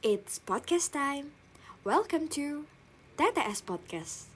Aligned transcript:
It's 0.00 0.40
podcast 0.40 0.96
time. 0.96 1.36
Welcome 1.84 2.32
to 2.32 2.64
TTS 3.20 3.60
Podcast. 3.60 4.32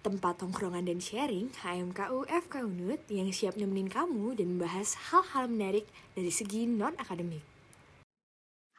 Tempat 0.00 0.40
tongkrongan 0.40 0.88
dan 0.88 0.96
sharing 0.96 1.52
HMKU 1.60 2.24
FK 2.24 2.64
Unut 2.64 3.04
yang 3.12 3.28
siap 3.28 3.60
nemenin 3.60 3.92
kamu 3.92 4.32
dan 4.32 4.56
membahas 4.56 4.96
hal-hal 5.12 5.52
menarik 5.52 5.84
dari 6.16 6.32
segi 6.32 6.64
non-akademik. 6.64 7.44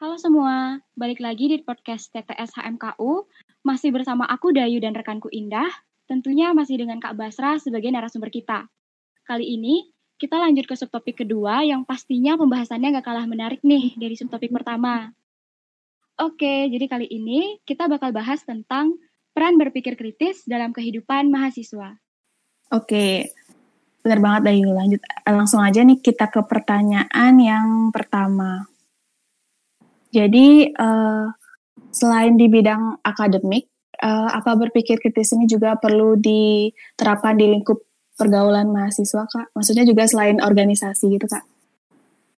Halo 0.02 0.18
semua, 0.18 0.82
balik 0.98 1.22
lagi 1.22 1.46
di 1.46 1.62
podcast 1.62 2.10
TTS 2.10 2.58
HMKU. 2.58 3.30
Masih 3.62 3.94
bersama 3.94 4.26
aku 4.26 4.50
Dayu 4.50 4.82
dan 4.82 4.98
rekanku 4.98 5.30
Indah. 5.30 5.70
Tentunya 6.10 6.50
masih 6.50 6.82
dengan 6.82 6.98
Kak 6.98 7.14
Basra 7.14 7.62
sebagai 7.62 7.94
narasumber 7.94 8.34
kita. 8.34 8.66
Kali 9.22 9.46
ini 9.46 9.94
kita 10.18 10.42
lanjut 10.42 10.66
ke 10.66 10.74
subtopik 10.74 11.22
kedua 11.22 11.62
yang 11.62 11.86
pastinya 11.86 12.34
pembahasannya 12.34 12.98
gak 12.98 13.06
kalah 13.14 13.30
menarik 13.30 13.62
nih 13.62 13.94
dari 13.94 14.18
subtopik 14.18 14.50
pertama. 14.50 15.14
Oke, 16.16 16.72
jadi 16.72 16.88
kali 16.88 17.06
ini 17.12 17.60
kita 17.68 17.92
bakal 17.92 18.08
bahas 18.08 18.40
tentang 18.40 18.96
peran 19.36 19.60
berpikir 19.60 20.00
kritis 20.00 20.48
dalam 20.48 20.72
kehidupan 20.72 21.28
mahasiswa. 21.28 21.92
Oke, 22.72 23.36
benar 24.00 24.24
banget 24.24 24.42
Dayu. 24.48 24.72
Lanjut 24.72 25.04
langsung 25.28 25.60
aja 25.60 25.84
nih 25.84 26.00
kita 26.00 26.32
ke 26.32 26.40
pertanyaan 26.48 27.36
yang 27.36 27.92
pertama. 27.92 28.64
Jadi 30.08 30.72
uh, 30.72 31.28
selain 31.92 32.40
di 32.40 32.48
bidang 32.48 33.04
akademik, 33.04 33.68
uh, 34.00 34.32
apa 34.32 34.56
berpikir 34.56 34.96
kritis 34.96 35.36
ini 35.36 35.44
juga 35.44 35.76
perlu 35.76 36.16
diterapkan 36.16 37.36
di 37.36 37.44
lingkup 37.44 37.76
pergaulan 38.16 38.72
mahasiswa 38.72 39.28
kak? 39.28 39.52
Maksudnya 39.52 39.84
juga 39.84 40.08
selain 40.08 40.40
organisasi 40.40 41.12
gitu 41.12 41.28
kak? 41.28 41.44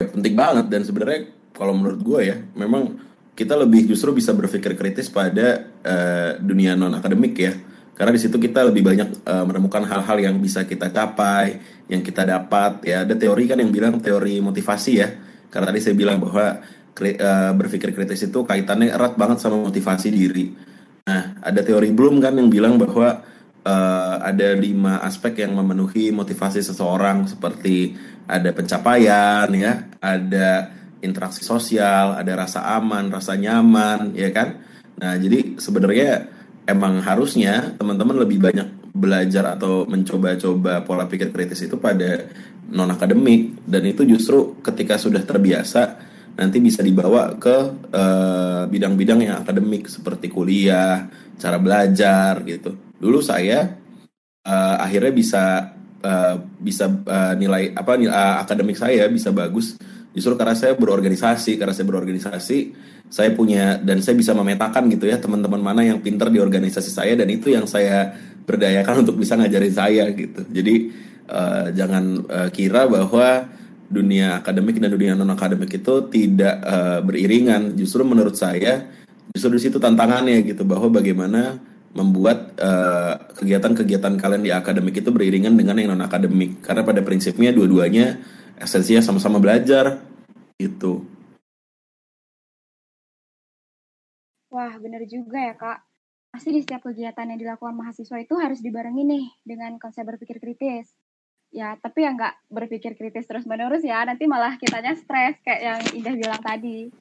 Penting 0.02 0.34
banget 0.34 0.66
dan 0.66 0.82
sebenarnya 0.82 1.30
kalau 1.54 1.78
menurut 1.78 2.02
gue 2.02 2.20
ya, 2.34 2.38
memang 2.58 3.07
kita 3.38 3.54
lebih 3.54 3.86
justru 3.86 4.18
bisa 4.18 4.34
berpikir 4.34 4.74
kritis 4.74 5.14
pada 5.14 5.70
uh, 5.86 6.42
dunia 6.42 6.74
non 6.74 6.98
akademik 6.98 7.38
ya. 7.38 7.54
Karena 7.94 8.14
di 8.14 8.22
situ 8.22 8.42
kita 8.42 8.66
lebih 8.66 8.82
banyak 8.82 9.30
uh, 9.30 9.46
menemukan 9.46 9.86
hal-hal 9.86 10.18
yang 10.18 10.42
bisa 10.42 10.66
kita 10.66 10.90
capai 10.90 11.62
yang 11.86 12.02
kita 12.02 12.26
dapat 12.26 12.82
ya. 12.82 13.06
Ada 13.06 13.14
teori 13.14 13.46
kan 13.46 13.62
yang 13.62 13.70
bilang 13.70 14.02
teori 14.02 14.42
motivasi 14.42 14.92
ya. 14.98 15.10
Karena 15.54 15.70
tadi 15.70 15.80
saya 15.86 15.94
bilang 15.94 16.18
bahwa 16.18 16.66
kri 16.98 17.14
uh, 17.14 17.54
berpikir 17.54 17.94
kritis 17.94 18.26
itu 18.26 18.42
kaitannya 18.42 18.90
erat 18.90 19.14
banget 19.14 19.38
sama 19.38 19.62
motivasi 19.70 20.10
diri. 20.10 20.50
Nah 21.06 21.38
ada 21.38 21.62
teori 21.62 21.94
Bloom 21.94 22.18
kan 22.18 22.34
yang 22.34 22.50
bilang 22.50 22.82
bahwa 22.82 23.22
uh, 23.62 24.18
ada 24.18 24.58
lima 24.58 24.98
aspek 25.06 25.46
yang 25.46 25.54
memenuhi 25.54 26.10
motivasi 26.10 26.66
seseorang. 26.66 27.30
Seperti 27.30 27.94
ada 28.26 28.50
pencapaian 28.50 29.46
ya 29.54 29.86
ada 30.02 30.74
interaksi 31.02 31.46
sosial, 31.46 32.18
ada 32.18 32.34
rasa 32.34 32.66
aman, 32.78 33.10
rasa 33.10 33.38
nyaman, 33.38 34.14
ya 34.18 34.30
kan? 34.34 34.58
Nah, 34.98 35.14
jadi 35.18 35.58
sebenarnya 35.62 36.26
emang 36.68 37.00
harusnya 37.06 37.78
teman-teman 37.78 38.26
lebih 38.26 38.42
banyak 38.42 38.68
belajar 38.98 39.56
atau 39.56 39.86
mencoba-coba 39.86 40.82
pola 40.82 41.06
pikir 41.06 41.30
kritis 41.30 41.70
itu 41.70 41.78
pada 41.78 42.26
non 42.74 42.90
akademik 42.90 43.64
dan 43.64 43.86
itu 43.86 44.04
justru 44.04 44.58
ketika 44.60 44.98
sudah 44.98 45.22
terbiasa 45.22 46.02
nanti 46.38 46.62
bisa 46.62 46.86
dibawa 46.86 47.34
ke 47.38 47.56
eh, 47.90 48.64
bidang-bidang 48.70 49.20
uh, 49.22 49.26
yang 49.26 49.38
akademik 49.42 49.90
seperti 49.90 50.30
kuliah, 50.30 51.10
cara 51.38 51.58
belajar 51.58 52.46
gitu. 52.46 52.78
Dulu 52.98 53.22
saya 53.26 53.66
uh, 54.46 54.76
akhirnya 54.78 55.14
bisa 55.14 55.44
uh, 56.02 56.36
bisa 56.62 56.90
uh, 56.90 57.34
nilai 57.34 57.74
apa 57.74 57.98
nilai, 57.98 58.14
uh, 58.14 58.36
akademik 58.46 58.78
saya 58.78 59.10
bisa 59.10 59.34
bagus 59.34 59.78
justru 60.18 60.34
karena 60.34 60.58
saya 60.58 60.74
berorganisasi 60.74 61.62
karena 61.62 61.78
saya 61.78 61.86
berorganisasi 61.86 62.58
saya 63.08 63.30
punya 63.38 63.78
dan 63.78 64.02
saya 64.02 64.18
bisa 64.18 64.34
memetakan 64.34 64.90
gitu 64.90 65.06
ya 65.06 65.22
teman-teman 65.22 65.62
mana 65.62 65.86
yang 65.86 66.02
pinter 66.02 66.28
di 66.34 66.42
organisasi 66.42 66.90
saya 66.90 67.14
dan 67.14 67.30
itu 67.30 67.54
yang 67.54 67.70
saya 67.70 68.18
berdayakan 68.44 68.96
untuk 69.06 69.22
bisa 69.22 69.38
ngajarin 69.38 69.74
saya 69.74 70.10
gitu. 70.12 70.42
Jadi 70.50 70.76
uh, 71.30 71.70
jangan 71.70 72.26
uh, 72.26 72.50
kira 72.50 72.90
bahwa 72.90 73.46
dunia 73.88 74.44
akademik 74.44 74.82
dan 74.82 74.92
dunia 74.92 75.14
non 75.14 75.32
akademik 75.32 75.70
itu 75.78 75.94
tidak 76.10 76.56
uh, 76.66 77.00
beriringan. 77.06 77.78
Justru 77.78 78.02
menurut 78.02 78.34
saya 78.34 78.90
justru 79.32 79.54
di 79.56 79.62
situ 79.70 79.78
tantangannya 79.78 80.42
gitu 80.42 80.66
bahwa 80.66 80.98
bagaimana 80.98 81.62
membuat 81.98 82.54
kegiatan-kegiatan 83.42 84.14
uh, 84.16 84.20
kalian 84.22 84.44
di 84.46 84.52
akademik 84.54 85.02
itu 85.02 85.10
beriringan 85.10 85.58
dengan 85.58 85.78
yang 85.78 85.94
non 85.94 86.04
akademik 86.04 86.62
karena 86.62 86.84
pada 86.86 87.02
prinsipnya 87.02 87.50
dua-duanya 87.50 88.22
esensinya 88.58 89.02
sama-sama 89.02 89.42
belajar 89.42 90.07
itu. 90.58 91.06
Wah, 94.50 94.74
benar 94.82 95.06
juga 95.06 95.38
ya, 95.38 95.54
Kak. 95.54 95.80
Pasti 96.34 96.50
di 96.54 96.60
setiap 96.64 96.82
kegiatan 96.86 97.30
yang 97.30 97.40
dilakukan 97.40 97.78
mahasiswa 97.78 98.18
itu 98.20 98.34
harus 98.40 98.60
dibarengi 98.60 99.04
nih 99.06 99.26
dengan 99.46 99.78
konsep 99.78 100.04
berpikir 100.08 100.42
kritis. 100.42 100.90
Ya, 101.54 101.80
tapi 101.80 102.04
ya 102.04 102.12
nggak 102.12 102.52
berpikir 102.52 103.00
kritis 103.00 103.24
terus-menerus 103.30 103.86
ya, 103.86 104.04
nanti 104.04 104.28
malah 104.28 104.60
kitanya 104.60 104.98
stres 105.00 105.40
kayak 105.46 105.62
yang 105.64 105.82
Indah 105.96 106.16
bilang 106.20 106.42
tadi. 106.44 106.92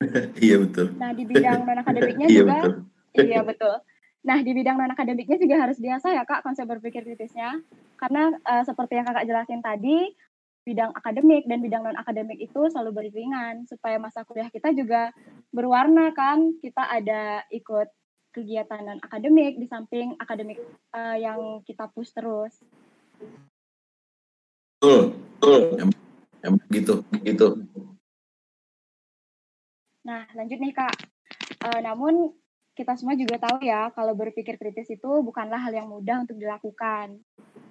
iya, 0.44 0.56
betul. 0.60 0.86
Nah, 0.96 1.10
di 1.12 1.24
bidang 1.28 1.60
non-akademiknya 1.66 2.28
iya, 2.32 2.40
juga, 2.40 2.56
betul. 2.56 2.74
iya 3.28 3.40
betul. 3.44 3.74
Nah, 4.24 4.38
di 4.40 4.50
bidang 4.56 4.76
non-akademiknya 4.80 5.36
juga 5.36 5.56
harus 5.60 5.76
biasa 5.76 6.16
ya, 6.16 6.22
Kak, 6.24 6.40
konsep 6.44 6.64
berpikir 6.64 7.04
kritisnya. 7.04 7.60
Karena 8.00 8.32
uh, 8.32 8.64
seperti 8.64 8.96
yang 8.96 9.06
Kakak 9.08 9.28
jelasin 9.28 9.60
tadi, 9.60 10.12
bidang 10.64 10.96
akademik 10.96 11.44
dan 11.44 11.60
bidang 11.60 11.84
non 11.84 12.00
akademik 12.00 12.40
itu 12.40 12.72
selalu 12.72 13.04
beriringan 13.04 13.68
supaya 13.68 14.00
masa 14.00 14.24
kuliah 14.24 14.48
kita 14.48 14.72
juga 14.72 15.12
berwarna 15.52 16.16
kan 16.16 16.56
kita 16.64 16.88
ada 16.88 17.44
ikut 17.52 17.88
kegiatan 18.32 18.80
non 18.82 19.00
akademik 19.04 19.60
di 19.60 19.68
samping 19.68 20.16
akademik 20.16 20.58
uh, 20.96 21.16
yang 21.20 21.60
kita 21.68 21.86
push 21.92 22.10
terus. 22.16 22.56
Betul, 24.80 25.16
betul. 25.38 25.60
Yang 26.44 26.54
begitu, 26.68 26.94
begitu. 27.08 27.46
Nah, 30.04 30.28
lanjut 30.36 30.58
nih 30.60 30.74
Kak. 30.76 30.96
Uh, 31.64 31.80
namun 31.80 32.36
kita 32.76 32.98
semua 32.98 33.14
juga 33.16 33.38
tahu 33.40 33.64
ya 33.64 33.88
kalau 33.94 34.12
berpikir 34.12 34.58
kritis 34.58 34.90
itu 34.90 35.10
bukanlah 35.24 35.56
hal 35.56 35.72
yang 35.72 35.88
mudah 35.88 36.26
untuk 36.26 36.36
dilakukan. 36.36 37.22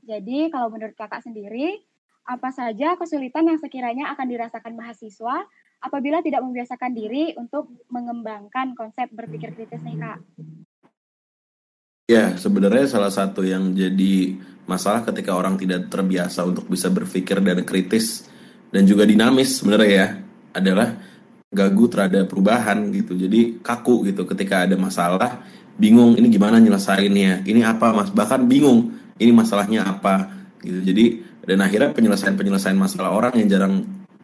Jadi 0.08 0.50
kalau 0.50 0.72
menurut 0.74 0.96
Kakak 0.96 1.22
sendiri, 1.22 1.84
apa 2.23 2.50
saja 2.56 2.95
kesulitan 2.95 3.51
yang 3.51 3.59
sekiranya 3.59 4.16
akan 4.16 4.28
dirasakan 4.31 4.73
mahasiswa 4.79 5.44
apabila 5.84 6.23
tidak 6.23 6.39
membiasakan 6.39 6.95
diri 6.95 7.35
untuk 7.35 7.67
mengembangkan 7.91 8.72
konsep 8.79 9.11
berpikir 9.11 9.51
kritis 9.51 9.84
nih 9.84 10.00
Kak? 10.00 10.19
Ya, 12.07 12.35
sebenarnya 12.35 12.88
salah 12.88 13.12
satu 13.12 13.44
yang 13.44 13.75
jadi 13.75 14.35
masalah 14.67 15.03
ketika 15.07 15.35
orang 15.35 15.59
tidak 15.59 15.91
terbiasa 15.91 16.47
untuk 16.47 16.67
bisa 16.67 16.88
berpikir 16.88 17.39
dan 17.44 17.63
kritis 17.67 18.28
dan 18.72 18.88
juga 18.88 19.03
dinamis 19.03 19.59
sebenarnya 19.59 19.91
ya 19.91 20.07
adalah 20.56 20.95
gagu 21.53 21.85
terhadap 21.88 22.28
perubahan 22.28 22.91
gitu. 22.91 23.16
Jadi 23.16 23.59
kaku 23.59 24.07
gitu 24.07 24.23
ketika 24.28 24.67
ada 24.67 24.75
masalah, 24.75 25.44
bingung 25.75 26.16
ini 26.16 26.28
gimana 26.31 26.59
nyelesainnya, 26.59 27.44
ini 27.44 27.62
apa 27.63 27.91
mas, 27.91 28.09
bahkan 28.12 28.44
bingung 28.47 28.95
ini 29.19 29.31
masalahnya 29.31 29.88
apa 29.88 30.28
gitu. 30.63 30.79
Jadi 30.83 31.06
dan 31.44 31.59
akhirnya 31.59 31.92
penyelesaian-penyelesaian 31.92 32.80
masalah 32.80 33.12
orang 33.12 33.36
yang 33.40 33.48
jarang 33.52 33.74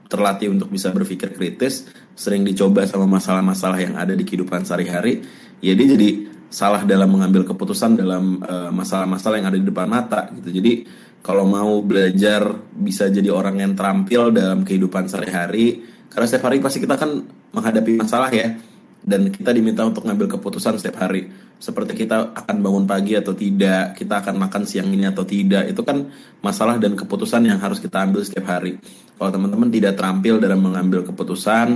terlatih 0.09 0.49
untuk 0.49 0.73
bisa 0.73 0.89
berpikir 0.89 1.35
kritis 1.35 1.85
sering 2.17 2.41
dicoba 2.41 2.87
sama 2.89 3.05
masalah-masalah 3.05 3.77
yang 3.77 3.93
ada 3.93 4.17
di 4.17 4.25
kehidupan 4.25 4.65
sehari-hari 4.65 5.21
ya 5.61 5.77
dia 5.77 5.87
jadi 5.93 6.09
salah 6.49 6.81
dalam 6.81 7.13
mengambil 7.13 7.45
keputusan 7.45 7.93
dalam 7.93 8.41
masalah 8.41 9.05
masalah-masalah 9.05 9.35
yang 9.37 9.47
ada 9.53 9.59
di 9.61 9.67
depan 9.69 9.85
mata 9.85 10.33
gitu. 10.33 10.49
Jadi 10.49 10.73
kalau 11.21 11.45
mau 11.45 11.85
belajar 11.85 12.41
bisa 12.73 13.05
jadi 13.11 13.29
orang 13.29 13.61
yang 13.61 13.77
terampil 13.77 14.33
dalam 14.33 14.65
kehidupan 14.65 15.05
sehari-hari 15.05 15.85
karena 16.09 16.25
setiap 16.25 16.49
hari 16.49 16.57
pasti 16.57 16.81
kita 16.81 16.97
kan 16.97 17.21
menghadapi 17.53 18.01
masalah 18.01 18.33
ya 18.33 18.57
dan 18.99 19.31
kita 19.31 19.55
diminta 19.55 19.87
untuk 19.87 20.03
ngambil 20.03 20.39
keputusan 20.39 20.75
setiap 20.75 21.07
hari. 21.07 21.31
Seperti 21.59 22.05
kita 22.05 22.35
akan 22.35 22.55
bangun 22.63 22.85
pagi 22.87 23.15
atau 23.19 23.35
tidak 23.35 23.95
kita 23.99 24.23
akan 24.23 24.35
makan 24.39 24.63
siang 24.63 24.91
ini 24.91 25.07
atau 25.07 25.23
tidak. 25.23 25.71
Itu 25.71 25.83
kan 25.83 26.07
masalah 26.39 26.79
dan 26.79 26.95
keputusan 26.95 27.47
yang 27.47 27.59
harus 27.59 27.79
kita 27.79 28.03
ambil 28.03 28.23
setiap 28.23 28.47
hari. 28.47 28.79
Kalau 29.19 29.31
teman-teman 29.31 29.67
tidak 29.71 29.99
terampil 29.99 30.39
dalam 30.39 30.59
mengambil 30.63 31.03
keputusan 31.03 31.67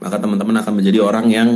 maka 0.00 0.16
teman-teman 0.16 0.56
akan 0.64 0.72
menjadi 0.80 0.98
orang 1.04 1.26
yang 1.28 1.48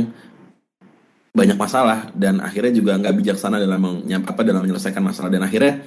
banyak 1.35 1.57
masalah 1.57 2.13
dan 2.15 2.39
akhirnya 2.39 2.71
juga 2.71 2.95
nggak 2.95 3.15
bijaksana 3.19 3.59
dalam 3.59 4.05
apa 4.05 4.41
dalam 4.45 4.61
menyelesaikan 4.65 5.01
masalah. 5.01 5.29
Dan 5.29 5.45
akhirnya 5.45 5.81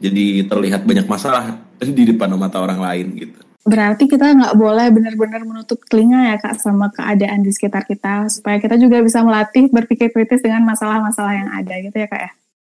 jadi 0.00 0.48
terlihat 0.48 0.88
banyak 0.88 1.04
masalah 1.04 1.60
di 1.98 2.02
depan 2.08 2.32
mata 2.36 2.60
orang 2.60 2.80
lain 2.80 3.06
gitu 3.16 3.49
Berarti 3.60 4.08
kita 4.08 4.32
nggak 4.32 4.56
boleh 4.56 4.88
benar-benar 4.88 5.44
menutup 5.44 5.84
telinga 5.84 6.32
ya 6.32 6.36
kak 6.40 6.56
sama 6.56 6.88
keadaan 6.88 7.44
di 7.44 7.52
sekitar 7.52 7.84
kita 7.84 8.32
supaya 8.32 8.56
kita 8.56 8.80
juga 8.80 9.04
bisa 9.04 9.20
melatih 9.20 9.68
berpikir 9.68 10.08
kritis 10.08 10.40
dengan 10.40 10.64
masalah-masalah 10.64 11.34
yang 11.36 11.50
ada 11.52 11.74
gitu 11.76 11.96
ya 12.00 12.08
kak 12.08 12.20
ya. 12.24 12.30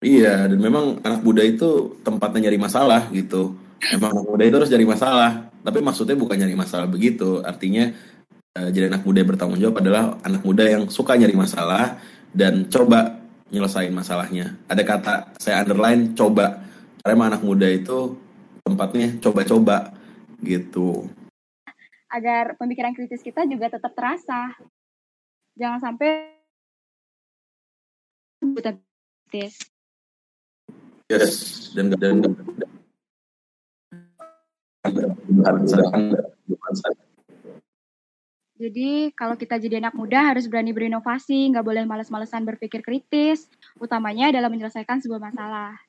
Iya 0.01 0.35
dan 0.49 0.57
memang 0.57 1.05
anak 1.05 1.21
muda 1.21 1.45
itu 1.45 2.01
tempatnya 2.01 2.49
nyari 2.49 2.57
masalah 2.57 3.13
gitu. 3.13 3.53
Emang 3.93 4.17
anak 4.17 4.25
muda 4.25 4.43
itu 4.49 4.57
harus 4.57 4.73
nyari 4.73 4.87
masalah. 4.89 5.31
Tapi 5.61 5.79
maksudnya 5.85 6.17
bukan 6.17 6.37
nyari 6.41 6.57
masalah 6.57 6.89
begitu. 6.89 7.45
Artinya 7.45 7.93
uh, 8.57 8.69
jadi 8.73 8.89
anak 8.89 9.05
muda 9.05 9.21
yang 9.21 9.31
bertanggung 9.37 9.61
jawab 9.61 9.77
adalah 9.85 10.17
anak 10.25 10.41
muda 10.41 10.65
yang 10.65 10.89
suka 10.89 11.13
nyari 11.21 11.37
masalah 11.37 12.01
dan 12.33 12.65
coba 12.73 13.21
nyelesain 13.53 13.93
masalahnya. 13.93 14.57
Ada 14.65 14.83
kata 14.89 15.15
saya 15.37 15.61
underline 15.61 16.17
coba. 16.17 16.65
Karena 17.05 17.37
anak 17.37 17.45
muda 17.45 17.69
itu 17.69 18.17
tempatnya 18.65 19.21
coba-coba 19.21 20.00
gitu. 20.43 21.09
Agar 22.11 22.59
pemikiran 22.59 22.93
kritis 22.97 23.23
kita 23.23 23.47
juga 23.47 23.71
tetap 23.71 23.95
terasa. 23.95 24.57
Jangan 25.55 25.79
sampai 25.79 26.35
buta 28.43 28.75
kritis. 29.29 29.61
Yes, 31.11 31.71
dan 31.75 31.91
dan, 31.99 32.23
jadi 38.61 39.11
kalau 39.17 39.35
kita 39.35 39.57
jadi 39.59 39.81
anak 39.83 39.97
muda 39.97 40.33
harus 40.33 40.47
berani 40.47 40.71
berinovasi, 40.71 41.51
nggak 41.51 41.67
boleh 41.67 41.85
males-malesan 41.89 42.47
berpikir 42.47 42.85
kritis, 42.85 43.51
utamanya 43.81 44.31
dalam 44.31 44.53
menyelesaikan 44.55 45.03
sebuah 45.03 45.19
masalah. 45.19 45.81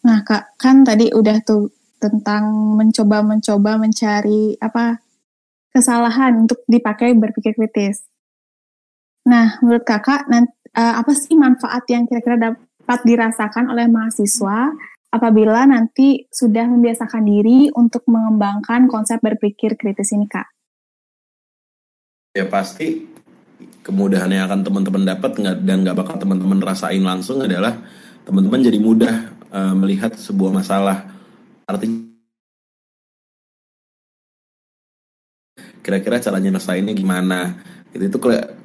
Nah 0.00 0.24
kak, 0.24 0.56
kan 0.56 0.80
tadi 0.80 1.12
udah 1.12 1.44
tuh 1.44 1.68
tentang 2.00 2.76
mencoba-mencoba 2.80 3.76
mencari 3.76 4.56
apa 4.56 4.96
kesalahan 5.70 6.48
untuk 6.48 6.64
dipakai 6.64 7.12
berpikir 7.12 7.52
kritis. 7.54 8.08
Nah, 9.28 9.60
menurut 9.60 9.84
kakak, 9.84 10.26
nanti, 10.26 10.50
eh, 10.72 10.94
apa 10.96 11.12
sih 11.12 11.36
manfaat 11.36 11.84
yang 11.92 12.08
kira-kira 12.08 12.40
dapat 12.40 13.00
dirasakan 13.04 13.70
oleh 13.70 13.86
mahasiswa 13.86 14.72
apabila 15.12 15.68
nanti 15.68 16.26
sudah 16.32 16.66
membiasakan 16.66 17.22
diri 17.22 17.68
untuk 17.76 18.02
mengembangkan 18.08 18.88
konsep 18.88 19.20
berpikir 19.20 19.76
kritis 19.76 20.16
ini, 20.16 20.26
kak? 20.26 20.48
Ya 22.34 22.46
pasti 22.46 23.06
kemudahan 23.84 24.30
yang 24.30 24.46
akan 24.48 24.62
teman-teman 24.62 25.02
dapat 25.04 25.30
dan 25.66 25.82
nggak 25.82 25.98
bakal 25.98 26.16
teman-teman 26.16 26.62
rasain 26.62 27.02
langsung 27.02 27.42
adalah 27.42 27.74
teman-teman 28.22 28.62
jadi 28.62 28.78
mudah 28.78 29.39
uh, 29.50 29.74
melihat 29.76 30.14
sebuah 30.16 30.50
masalah. 30.54 31.06
Artinya 31.66 32.10
kira-kira 35.82 36.22
caranya 36.22 36.54
nyelesainnya 36.54 36.94
gimana? 36.94 37.58
Itu 37.90 38.06
itu 38.06 38.18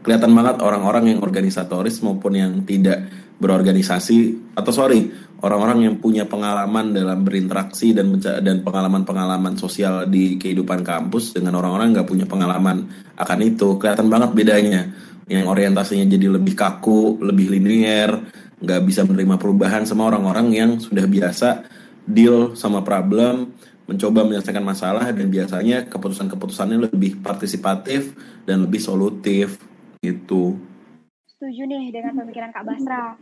kelihatan 0.06 0.32
banget 0.38 0.62
orang-orang 0.62 1.18
yang 1.18 1.20
organisatoris 1.26 2.02
maupun 2.06 2.38
yang 2.38 2.62
tidak 2.64 3.10
berorganisasi 3.36 4.54
atau 4.56 4.72
sorry 4.72 5.12
orang-orang 5.44 5.92
yang 5.92 5.96
punya 6.00 6.24
pengalaman 6.24 6.96
dalam 6.96 7.28
berinteraksi 7.28 7.92
dan 7.92 8.16
dan 8.22 8.64
pengalaman-pengalaman 8.64 9.60
sosial 9.60 10.08
di 10.08 10.40
kehidupan 10.40 10.86
kampus 10.86 11.36
dengan 11.36 11.60
orang-orang 11.60 11.92
nggak 11.92 12.08
punya 12.08 12.26
pengalaman 12.30 12.88
akan 13.18 13.40
itu. 13.44 13.76
Kelihatan 13.82 14.08
banget 14.08 14.32
bedanya. 14.32 14.82
Yang 15.26 15.46
orientasinya 15.50 16.06
jadi 16.06 16.38
lebih 16.38 16.54
kaku 16.54 17.18
lebih 17.18 17.50
linier 17.58 18.14
nggak 18.60 18.82
bisa 18.88 19.04
menerima 19.04 19.36
perubahan 19.36 19.84
sama 19.84 20.08
orang-orang 20.08 20.48
yang 20.56 20.72
sudah 20.80 21.04
biasa 21.04 21.68
deal 22.06 22.54
sama 22.56 22.86
problem 22.86 23.52
mencoba 23.86 24.26
menyelesaikan 24.26 24.66
masalah 24.66 25.06
dan 25.14 25.30
biasanya 25.30 25.86
keputusan-keputusannya 25.86 26.90
lebih 26.90 27.22
partisipatif 27.22 28.18
dan 28.46 28.66
lebih 28.66 28.82
solutif 28.82 29.62
gitu. 30.02 30.58
Setuju 31.30 31.70
nih 31.70 31.94
dengan 31.94 32.18
pemikiran 32.18 32.50
Kak 32.50 32.66
Basra. 32.66 33.18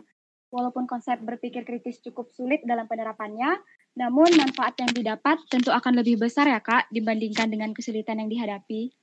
Walaupun 0.53 0.85
konsep 0.85 1.17
berpikir 1.17 1.65
kritis 1.65 1.97
cukup 1.97 2.29
sulit 2.29 2.61
dalam 2.61 2.85
penerapannya, 2.85 3.57
namun 3.97 4.29
manfaat 4.37 4.77
yang 4.77 4.93
didapat 4.93 5.41
tentu 5.49 5.73
akan 5.73 5.99
lebih 5.99 6.21
besar 6.21 6.45
ya 6.45 6.61
Kak 6.61 6.93
dibandingkan 6.93 7.49
dengan 7.49 7.73
kesulitan 7.73 8.21
yang 8.21 8.29
dihadapi. 8.29 8.93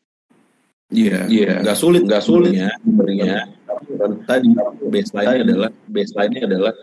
Iya, 0.91 1.07
yeah, 1.07 1.25
iya, 1.31 1.43
yeah. 1.47 1.57
nggak 1.63 1.79
sulit, 1.79 2.03
nggak 2.03 2.25
sulit 2.27 2.51
ya 2.51 2.75
sebenarnya. 2.83 3.47
Tadi 4.27 4.49
baseline 4.91 5.47
adalah 5.47 5.71
baseline 5.87 6.35
adalah 6.43 6.75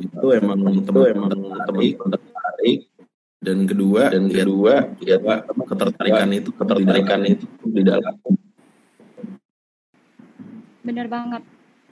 itu 0.00 0.26
emang 0.32 0.58
itu 0.72 1.00
emang 1.12 1.30
tertarik. 2.08 2.80
dan 3.42 3.66
kedua 3.66 4.06
dan 4.06 4.30
ya, 4.30 4.46
kedua 4.46 4.74
ya, 5.02 5.18
ketertarikan 5.66 6.30
itu 6.30 6.50
ketertarikan 6.54 7.20
itu 7.26 7.46
di 7.68 7.82
dalam. 7.82 8.14
Benar 10.86 11.06
banget 11.10 11.42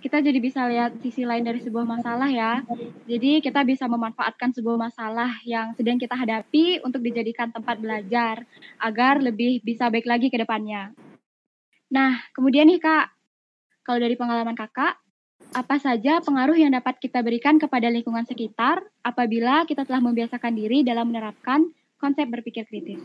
kita 0.01 0.25
jadi 0.25 0.39
bisa 0.41 0.65
lihat 0.65 0.97
sisi 1.05 1.29
lain 1.29 1.45
dari 1.45 1.61
sebuah 1.61 1.85
masalah 1.85 2.29
ya 2.33 2.65
jadi 3.05 3.45
kita 3.45 3.61
bisa 3.69 3.85
memanfaatkan 3.85 4.57
sebuah 4.57 4.81
masalah 4.81 5.37
yang 5.45 5.77
sedang 5.77 6.01
kita 6.01 6.17
hadapi 6.17 6.81
untuk 6.81 7.05
dijadikan 7.05 7.53
tempat 7.53 7.77
belajar 7.77 8.43
agar 8.81 9.21
lebih 9.21 9.61
bisa 9.61 9.93
baik 9.93 10.09
lagi 10.09 10.33
ke 10.33 10.41
depannya 10.41 10.97
nah 11.93 12.19
kemudian 12.33 12.67
nih 12.67 12.81
kak 12.81 13.13
kalau 13.85 14.01
dari 14.01 14.17
pengalaman 14.17 14.57
kakak 14.57 14.97
apa 15.51 15.77
saja 15.83 16.23
pengaruh 16.23 16.55
yang 16.55 16.71
dapat 16.71 17.03
kita 17.03 17.21
berikan 17.27 17.59
kepada 17.59 17.91
lingkungan 17.91 18.23
sekitar 18.23 18.87
apabila 19.03 19.67
kita 19.67 19.83
telah 19.83 19.99
membiasakan 19.99 20.55
diri 20.55 20.87
dalam 20.87 21.11
menerapkan 21.11 21.67
konsep 21.99 22.31
berpikir 22.31 22.65
kritis? 22.71 23.03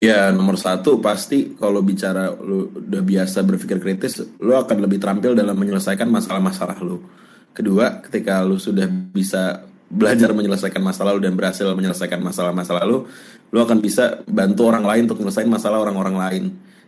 Ya, 0.00 0.32
nomor 0.32 0.56
satu 0.56 0.96
pasti 0.96 1.52
kalau 1.60 1.84
bicara 1.84 2.32
lu 2.32 2.72
udah 2.72 3.04
biasa 3.04 3.44
berpikir 3.44 3.76
kritis, 3.76 4.24
lu 4.40 4.56
akan 4.56 4.80
lebih 4.80 4.96
terampil 4.96 5.36
dalam 5.36 5.52
menyelesaikan 5.52 6.08
masalah-masalah 6.08 6.80
lu. 6.80 7.04
Kedua, 7.52 8.00
ketika 8.00 8.40
lu 8.40 8.56
sudah 8.56 8.88
bisa 8.88 9.60
belajar 9.92 10.32
menyelesaikan 10.32 10.80
masalah 10.80 11.12
lu 11.12 11.20
dan 11.20 11.36
berhasil 11.36 11.68
menyelesaikan 11.76 12.16
masalah-masalah 12.16 12.88
lu, 12.88 13.04
lu 13.52 13.58
akan 13.60 13.76
bisa 13.84 14.24
bantu 14.24 14.72
orang 14.72 14.88
lain 14.88 15.04
untuk 15.04 15.20
menyelesaikan 15.20 15.52
masalah 15.52 15.84
orang-orang 15.84 16.16
lain 16.16 16.44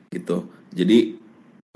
gitu. 0.08 0.48
Jadi 0.72 1.12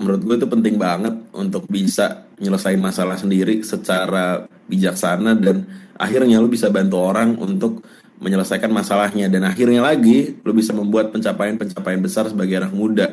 menurut 0.01 0.21
gue 0.25 0.35
itu 0.41 0.47
penting 0.49 0.75
banget 0.81 1.21
untuk 1.37 1.69
bisa 1.69 2.33
nyelesain 2.41 2.81
masalah 2.81 3.13
sendiri 3.13 3.61
secara 3.61 4.41
bijaksana 4.65 5.37
dan 5.37 5.69
akhirnya 6.01 6.41
lu 6.41 6.49
bisa 6.49 6.73
bantu 6.73 6.97
orang 6.97 7.37
untuk 7.37 7.85
menyelesaikan 8.21 8.69
masalahnya. 8.69 9.29
Dan 9.29 9.45
akhirnya 9.45 9.81
lagi 9.81 10.37
lu 10.41 10.51
bisa 10.53 10.73
membuat 10.73 11.13
pencapaian-pencapaian 11.13 12.01
besar 12.01 12.29
sebagai 12.29 12.57
anak 12.61 12.73
muda. 12.73 13.07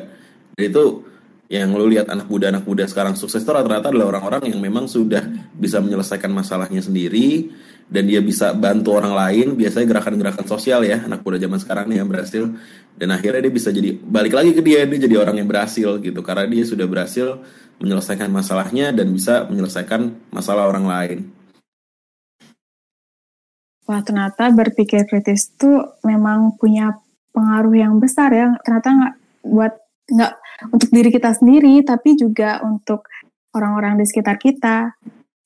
Dan 0.55 0.63
itu 0.71 1.05
yang 1.45 1.77
lu 1.77 1.85
lihat 1.85 2.09
anak 2.09 2.25
muda 2.25 2.49
anak 2.49 2.65
muda 2.65 2.89
sekarang 2.89 3.13
sukses 3.13 3.45
itu 3.45 3.51
rata-rata 3.53 3.93
adalah 3.93 4.17
orang-orang 4.17 4.49
yang 4.49 4.57
memang 4.57 4.89
sudah 4.89 5.21
bisa 5.53 5.77
menyelesaikan 5.77 6.31
masalahnya 6.33 6.81
sendiri. 6.81 7.53
Dan 7.85 8.09
dia 8.09 8.17
bisa 8.17 8.49
bantu 8.57 8.97
orang 8.97 9.13
lain. 9.13 9.47
Biasanya 9.53 9.85
gerakan-gerakan 9.85 10.45
sosial 10.49 10.81
ya 10.81 11.05
anak 11.05 11.21
muda 11.21 11.37
zaman 11.37 11.61
sekarang 11.61 11.85
nih 11.85 12.01
yang 12.01 12.09
berhasil. 12.09 12.43
Dan 12.97 13.13
akhirnya 13.13 13.45
dia 13.45 13.53
bisa 13.53 13.69
jadi 13.69 13.93
balik 13.93 14.33
lagi 14.33 14.57
ke 14.57 14.61
dia 14.65 14.89
dia 14.89 14.99
jadi 15.05 15.21
orang 15.21 15.37
yang 15.37 15.45
berhasil 15.45 16.01
gitu. 16.01 16.25
Karena 16.25 16.49
dia 16.49 16.65
sudah 16.65 16.89
berhasil 16.89 17.45
menyelesaikan 17.77 18.31
masalahnya 18.31 18.89
dan 18.89 19.11
bisa 19.13 19.45
menyelesaikan 19.45 20.33
masalah 20.33 20.65
orang 20.65 20.85
lain. 20.87 21.19
Wah 23.85 24.01
ternyata 24.01 24.49
berpikir 24.49 25.05
kritis 25.05 25.53
itu 25.53 25.77
memang 26.01 26.57
punya 26.57 26.97
pengaruh 27.35 27.75
yang 27.75 27.93
besar 28.01 28.33
ya 28.33 28.55
ternyata 28.63 28.89
nggak 28.95 29.13
buat 29.45 29.73
nggak 30.09 30.33
untuk 30.71 30.89
diri 30.89 31.09
kita 31.11 31.35
sendiri 31.35 31.83
tapi 31.85 32.15
juga 32.17 32.63
untuk 32.65 33.05
orang-orang 33.53 33.99
di 34.01 34.05
sekitar 34.07 34.41
kita 34.41 34.95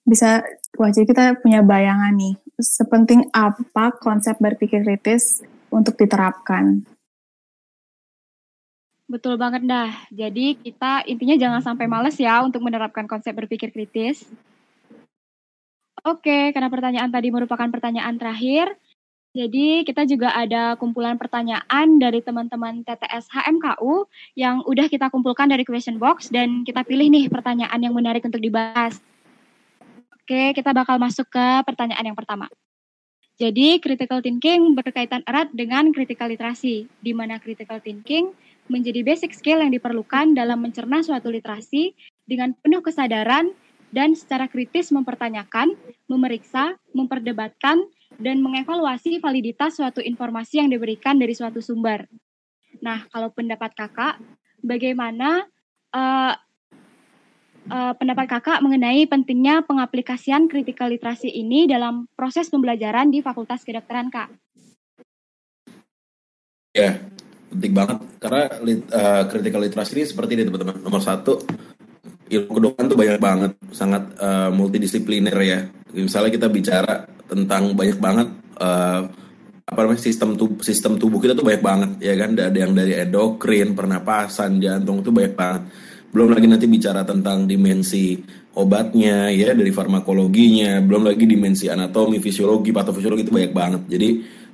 bisa 0.08 0.46
wajib 0.79 1.10
kita 1.10 1.36
punya 1.41 1.65
bayangan 1.65 2.15
nih 2.15 2.39
sepenting 2.60 3.27
apa 3.31 3.96
konsep 4.00 4.36
berpikir 4.39 4.84
kritis 4.84 5.43
untuk 5.72 5.96
diterapkan. 5.96 6.84
Betul 9.10 9.41
banget 9.41 9.65
dah. 9.65 9.89
Jadi 10.13 10.53
kita 10.62 11.01
intinya 11.10 11.34
jangan 11.34 11.62
sampai 11.65 11.89
males 11.89 12.13
ya 12.22 12.46
untuk 12.46 12.62
menerapkan 12.62 13.10
konsep 13.10 13.34
berpikir 13.34 13.74
kritis. 13.74 14.22
Oke, 16.07 16.55
karena 16.55 16.71
pertanyaan 16.71 17.11
tadi 17.11 17.27
merupakan 17.27 17.67
pertanyaan 17.67 18.15
terakhir, 18.15 18.71
jadi 19.29 19.85
kita 19.85 20.09
juga 20.09 20.33
ada 20.33 20.73
kumpulan 20.79 21.19
pertanyaan 21.19 22.01
dari 22.01 22.23
teman-teman 22.23 22.81
TTS 22.81 23.29
HMKU 23.29 24.09
yang 24.33 24.65
udah 24.65 24.89
kita 24.89 25.11
kumpulkan 25.13 25.51
dari 25.51 25.61
question 25.67 26.01
box 26.01 26.33
dan 26.33 26.65
kita 26.65 26.81
pilih 26.81 27.11
nih 27.13 27.29
pertanyaan 27.29 27.77
yang 27.77 27.93
menarik 27.93 28.25
untuk 28.25 28.41
dibahas. 28.41 28.97
Oke, 30.15 30.57
kita 30.57 30.73
bakal 30.73 30.97
masuk 30.97 31.29
ke 31.29 31.47
pertanyaan 31.61 32.09
yang 32.09 32.17
pertama. 32.17 32.49
Jadi, 33.39 33.79
critical 33.79 34.19
thinking 34.19 34.75
berkaitan 34.75 35.23
erat 35.23 35.47
dengan 35.55 35.95
critical 35.95 36.27
literasi, 36.27 36.91
di 36.99 37.11
mana 37.15 37.39
critical 37.39 37.79
thinking 37.79 38.35
menjadi 38.67 39.01
basic 39.01 39.31
skill 39.31 39.63
yang 39.63 39.71
diperlukan 39.71 40.35
dalam 40.35 40.59
mencerna 40.59 41.01
suatu 41.01 41.31
literasi 41.31 41.95
dengan 42.27 42.53
penuh 42.59 42.83
kesadaran 42.83 43.49
dan 43.89 44.13
secara 44.13 44.46
kritis 44.46 44.93
mempertanyakan, 44.93 45.74
memeriksa, 46.05 46.77
memperdebatkan, 46.93 47.81
dan 48.17 48.41
mengevaluasi 48.41 49.22
validitas 49.22 49.77
suatu 49.77 50.01
informasi 50.01 50.62
yang 50.62 50.69
diberikan 50.69 51.15
dari 51.15 51.34
suatu 51.38 51.62
sumber. 51.62 52.10
Nah, 52.81 53.05
kalau 53.10 53.29
pendapat 53.34 53.74
kakak, 53.74 54.19
bagaimana 54.60 55.46
uh, 55.93 56.34
uh, 57.69 57.93
pendapat 57.96 58.25
kakak 58.27 58.60
mengenai 58.65 59.05
pentingnya 59.08 59.63
pengaplikasian 59.63 60.51
critical 60.51 60.91
literasi 60.91 61.31
ini 61.31 61.69
dalam 61.69 62.10
proses 62.17 62.50
pembelajaran 62.51 63.13
di 63.13 63.22
Fakultas 63.24 63.63
Kedokteran, 63.63 64.12
Kak. 64.12 64.29
Ya, 66.75 67.01
penting 67.50 67.74
banget 67.74 67.98
karena 68.22 68.41
uh, 68.93 69.24
critical 69.27 69.62
literasi 69.65 69.91
ini 69.98 70.05
seperti 70.05 70.31
ini 70.38 70.43
teman-teman. 70.46 70.77
Nomor 70.86 71.01
satu, 71.01 71.41
ilmu 72.29 72.51
kedokteran 72.53 72.88
tuh 72.88 73.00
banyak 73.00 73.17
banget, 73.17 73.51
sangat 73.74 74.03
uh, 74.21 74.53
multidisipliner 74.53 75.38
ya. 75.41 75.59
Misalnya 75.98 76.29
kita 76.29 76.48
bicara 76.48 77.09
tentang 77.25 77.74
banyak 77.74 77.98
banget 77.98 78.27
uh, 78.62 79.01
apa 79.69 79.79
namanya 79.86 80.01
sistem 80.01 80.33
tubuh 80.33 80.65
sistem 80.65 80.98
tubuh 80.98 81.21
kita 81.21 81.38
tuh 81.38 81.45
banyak 81.45 81.63
banget 81.65 81.91
ya 82.01 82.13
kan? 82.17 82.38
Ada 82.38 82.57
yang 82.57 82.74
dari 82.77 82.93
endokrin 82.98 83.74
pernapasan 83.74 84.62
jantung 84.62 85.01
tuh 85.01 85.13
banyak 85.13 85.33
banget. 85.33 85.63
Belum 86.09 86.33
lagi 86.33 86.50
nanti 86.50 86.65
bicara 86.65 87.05
tentang 87.05 87.45
dimensi 87.45 88.17
obatnya 88.57 89.29
ya 89.29 89.53
dari 89.53 89.69
farmakologinya. 89.69 90.81
Belum 90.81 91.05
lagi 91.05 91.25
dimensi 91.29 91.69
anatomi 91.69 92.17
fisiologi 92.17 92.74
patofisiologi 92.74 93.25
itu 93.25 93.33
banyak 93.33 93.53
banget. 93.53 93.81
Jadi 93.89 94.09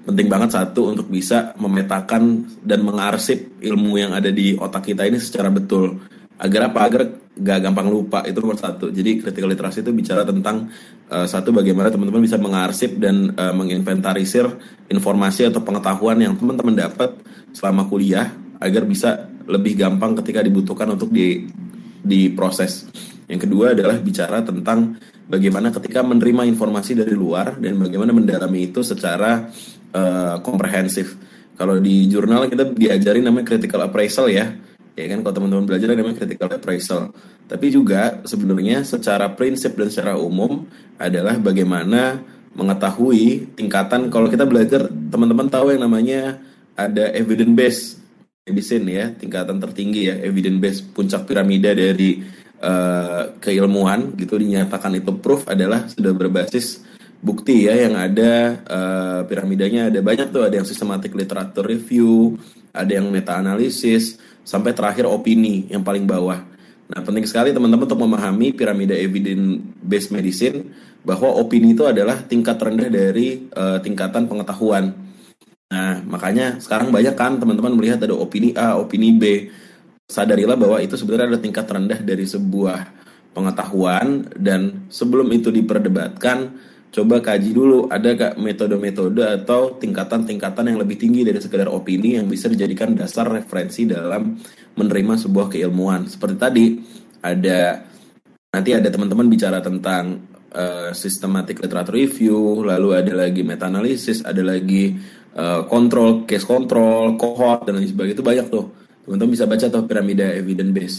penting 0.06 0.28
banget 0.28 0.52
satu 0.54 0.92
untuk 0.92 1.08
bisa 1.08 1.56
memetakan 1.56 2.44
dan 2.60 2.84
mengarsip 2.84 3.58
ilmu 3.64 3.96
yang 3.98 4.12
ada 4.12 4.30
di 4.30 4.54
otak 4.56 4.92
kita 4.92 5.08
ini 5.08 5.18
secara 5.18 5.48
betul. 5.48 5.96
Agar 6.36 6.76
apa? 6.76 6.80
Agar 6.92 7.04
gak 7.36 7.60
gampang 7.68 7.92
lupa 7.92 8.24
itu 8.24 8.40
nomor 8.40 8.56
satu 8.56 8.88
jadi 8.88 9.20
critical 9.20 9.52
literasi 9.52 9.84
itu 9.84 9.92
bicara 9.92 10.24
tentang 10.24 10.72
uh, 11.12 11.28
satu 11.28 11.52
bagaimana 11.52 11.92
teman-teman 11.92 12.24
bisa 12.24 12.40
mengarsip 12.40 12.96
dan 12.96 13.36
uh, 13.36 13.52
menginventarisir 13.52 14.48
informasi 14.88 15.52
atau 15.52 15.60
pengetahuan 15.60 16.16
yang 16.24 16.40
teman-teman 16.40 16.88
dapat 16.88 17.12
selama 17.52 17.92
kuliah 17.92 18.32
agar 18.64 18.88
bisa 18.88 19.28
lebih 19.46 19.76
gampang 19.78 20.18
ketika 20.24 20.42
dibutuhkan 20.42 20.90
untuk 20.96 21.12
di 21.12 21.46
diproses. 22.06 22.86
Yang 23.26 23.50
kedua 23.50 23.74
adalah 23.74 23.98
bicara 23.98 24.46
tentang 24.46 24.96
bagaimana 25.26 25.74
ketika 25.74 26.06
menerima 26.06 26.46
informasi 26.46 26.94
dari 26.94 27.18
luar 27.18 27.58
dan 27.58 27.82
bagaimana 27.82 28.14
mendalami 28.14 28.70
itu 28.70 28.86
secara 28.86 29.50
uh, 29.92 30.38
komprehensif. 30.46 31.18
Kalau 31.58 31.82
di 31.82 32.06
jurnal 32.06 32.46
kita 32.46 32.70
diajari 32.70 33.26
namanya 33.26 33.56
critical 33.56 33.90
appraisal 33.90 34.30
ya. 34.30 34.54
Ya 34.96 35.12
kan 35.12 35.20
kalau 35.28 35.34
teman-teman 35.36 35.66
belajar 35.68 35.92
namanya 35.92 36.18
critical 36.24 36.50
appraisal. 36.56 37.12
Tapi 37.52 37.68
juga 37.68 38.24
sebenarnya 38.24 38.88
secara 38.88 39.28
prinsip 39.36 39.76
dan 39.76 39.92
secara 39.92 40.16
umum 40.16 40.64
adalah 40.96 41.36
bagaimana 41.36 42.24
mengetahui 42.56 43.52
tingkatan 43.60 44.08
kalau 44.08 44.32
kita 44.32 44.48
belajar 44.48 44.88
teman-teman 44.88 45.52
tahu 45.52 45.76
yang 45.76 45.84
namanya 45.84 46.40
ada 46.80 47.12
evidence 47.12 47.56
base 47.56 47.82
medicine 48.48 48.88
ya 48.88 49.12
tingkatan 49.12 49.60
tertinggi 49.60 50.08
ya 50.08 50.16
evidence 50.24 50.60
based 50.64 50.84
puncak 50.96 51.28
piramida 51.28 51.76
dari 51.76 52.24
uh, 52.64 53.36
keilmuan 53.44 54.16
gitu 54.16 54.40
dinyatakan 54.40 54.96
itu 54.96 55.12
proof 55.20 55.44
adalah 55.52 55.92
sudah 55.92 56.16
berbasis 56.16 56.80
bukti 57.24 57.68
ya 57.68 57.76
yang 57.76 57.96
ada 57.96 58.34
uh, 58.66 59.20
piramidanya 59.28 59.94
ada 59.94 60.00
banyak 60.00 60.32
tuh. 60.32 60.48
Ada 60.48 60.64
yang 60.64 60.68
systematic 60.68 61.12
literature 61.16 61.66
review 61.66 62.40
ada 62.76 62.92
yang 62.92 63.08
meta 63.08 63.40
analisis 63.40 64.20
sampai 64.44 64.76
terakhir 64.76 65.08
opini 65.08 65.72
yang 65.72 65.82
paling 65.82 66.04
bawah. 66.04 66.44
Nah 66.86 67.00
penting 67.02 67.26
sekali 67.26 67.56
teman-teman 67.56 67.88
untuk 67.88 67.98
memahami 67.98 68.54
piramida 68.54 68.94
evidence 68.94 69.64
based 69.82 70.12
medicine 70.14 70.70
bahwa 71.02 71.34
opini 71.34 71.74
itu 71.74 71.88
adalah 71.88 72.22
tingkat 72.22 72.60
rendah 72.60 72.92
dari 72.92 73.48
uh, 73.56 73.80
tingkatan 73.80 74.30
pengetahuan. 74.30 74.94
Nah, 75.66 75.98
makanya 76.06 76.62
sekarang 76.62 76.94
banyak 76.94 77.18
kan 77.18 77.42
teman-teman 77.42 77.74
melihat 77.74 78.02
ada 78.06 78.14
opini 78.14 78.54
A, 78.54 78.78
opini 78.78 79.14
B. 79.14 79.50
Sadarilah 80.06 80.54
bahwa 80.54 80.78
itu 80.78 80.94
sebenarnya 80.94 81.34
adalah 81.34 81.42
tingkat 81.42 81.66
rendah 81.66 82.00
dari 82.06 82.26
sebuah 82.26 82.80
pengetahuan 83.34 84.30
dan 84.38 84.86
sebelum 84.94 85.26
itu 85.34 85.50
diperdebatkan, 85.50 86.54
coba 86.92 87.24
kaji 87.24 87.52
dulu 87.52 87.88
ada 87.88 88.14
gak 88.14 88.34
metode-metode 88.40 89.24
atau 89.44 89.76
tingkatan-tingkatan 89.78 90.74
yang 90.74 90.80
lebih 90.80 91.00
tinggi 91.00 91.24
dari 91.24 91.40
sekedar 91.40 91.68
opini 91.70 92.18
yang 92.20 92.28
bisa 92.30 92.50
dijadikan 92.52 92.94
dasar 92.94 93.28
referensi 93.30 93.88
dalam 93.88 94.36
menerima 94.76 95.14
sebuah 95.26 95.52
keilmuan. 95.52 96.08
Seperti 96.08 96.36
tadi 96.36 96.66
ada 97.24 97.84
nanti 98.54 98.72
ada 98.72 98.88
teman-teman 98.88 99.28
bicara 99.28 99.60
tentang 99.60 100.24
uh, 100.56 100.96
systematic 100.96 101.60
literature 101.60 101.96
review, 101.96 102.64
lalu 102.64 102.96
ada 102.96 103.12
lagi 103.28 103.44
meta 103.44 103.68
analisis, 103.68 104.24
ada 104.24 104.40
lagi 104.40 104.96
Eh, 105.36 105.62
kontrol, 105.68 106.24
case 106.24 106.48
control, 106.48 107.20
cohort 107.20 107.68
dan 107.68 107.76
lain 107.76 107.92
sebagainya 107.92 108.16
itu 108.16 108.24
banyak 108.24 108.48
tuh. 108.48 108.72
Teman-teman 109.04 109.36
bisa 109.36 109.44
baca 109.44 109.68
tuh 109.68 109.84
piramida 109.84 110.32
evidence 110.32 110.72
base. 110.72 110.98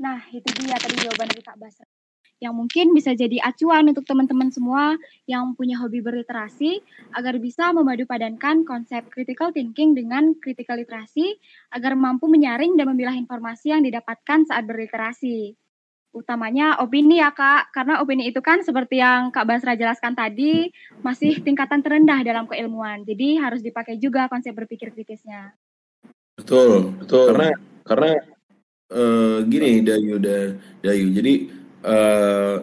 Nah, 0.00 0.16
itu 0.32 0.48
dia 0.64 0.80
tadi 0.80 0.96
jawaban 1.04 1.28
dari 1.28 1.44
Kak 1.44 1.60
Basra. 1.60 1.84
Yang 2.40 2.54
mungkin 2.56 2.86
bisa 2.96 3.12
jadi 3.12 3.36
acuan 3.44 3.92
untuk 3.92 4.08
teman-teman 4.08 4.48
semua 4.48 4.96
yang 5.28 5.52
punya 5.52 5.76
hobi 5.76 6.00
berliterasi 6.00 6.80
agar 7.12 7.36
bisa 7.36 7.68
memadu 7.76 8.08
padankan 8.08 8.64
konsep 8.64 9.04
critical 9.12 9.52
thinking 9.52 9.92
dengan 9.92 10.32
critical 10.40 10.80
literasi 10.80 11.36
agar 11.76 11.92
mampu 11.92 12.26
menyaring 12.32 12.80
dan 12.80 12.88
memilah 12.88 13.12
informasi 13.12 13.76
yang 13.76 13.84
didapatkan 13.84 14.48
saat 14.48 14.64
berliterasi 14.64 15.52
utamanya 16.10 16.82
opini 16.82 17.22
ya 17.22 17.30
Kak, 17.30 17.70
karena 17.70 18.02
opini 18.02 18.26
itu 18.26 18.42
kan 18.42 18.66
seperti 18.66 18.98
yang 18.98 19.30
Kak 19.30 19.46
Basra 19.46 19.78
jelaskan 19.78 20.18
tadi 20.18 20.66
masih 21.06 21.38
tingkatan 21.38 21.86
terendah 21.86 22.18
dalam 22.26 22.50
keilmuan. 22.50 23.06
Jadi 23.06 23.38
harus 23.38 23.62
dipakai 23.62 23.94
juga 23.94 24.26
konsep 24.26 24.50
berpikir 24.50 24.90
kritisnya. 24.90 25.54
Betul, 26.34 26.98
betul. 26.98 27.30
Karena 27.30 27.50
karena 27.86 28.12
uh, 28.90 29.38
gini 29.46 29.86
Dayu 29.86 30.18
dan 30.18 30.58
Dayu. 30.82 31.14
Jadi 31.14 31.34
uh, 31.84 32.56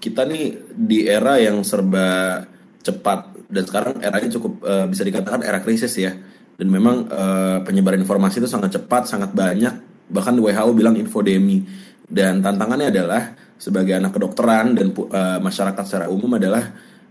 kita 0.00 0.24
nih 0.24 0.72
di 0.72 1.04
era 1.04 1.36
yang 1.36 1.60
serba 1.60 2.40
cepat 2.80 3.50
dan 3.50 3.64
sekarang 3.66 3.94
eranya 4.00 4.30
cukup 4.32 4.62
uh, 4.64 4.86
bisa 4.88 5.02
dikatakan 5.04 5.44
era 5.44 5.60
krisis 5.60 5.92
ya. 5.98 6.12
Dan 6.60 6.68
memang 6.68 7.08
uh, 7.08 7.64
penyebaran 7.64 8.00
informasi 8.04 8.44
itu 8.44 8.48
sangat 8.48 8.76
cepat, 8.76 9.08
sangat 9.08 9.32
banyak. 9.32 10.06
Bahkan 10.12 10.34
WHO 10.36 10.70
bilang 10.76 10.96
infodemi 11.00 11.64
dan 12.04 12.44
tantangannya 12.44 12.92
adalah 12.92 13.22
sebagai 13.56 13.96
anak 13.96 14.16
kedokteran 14.16 14.76
dan 14.76 14.92
uh, 14.92 15.38
masyarakat 15.40 15.84
secara 15.84 16.06
umum 16.08 16.36
adalah 16.36 16.68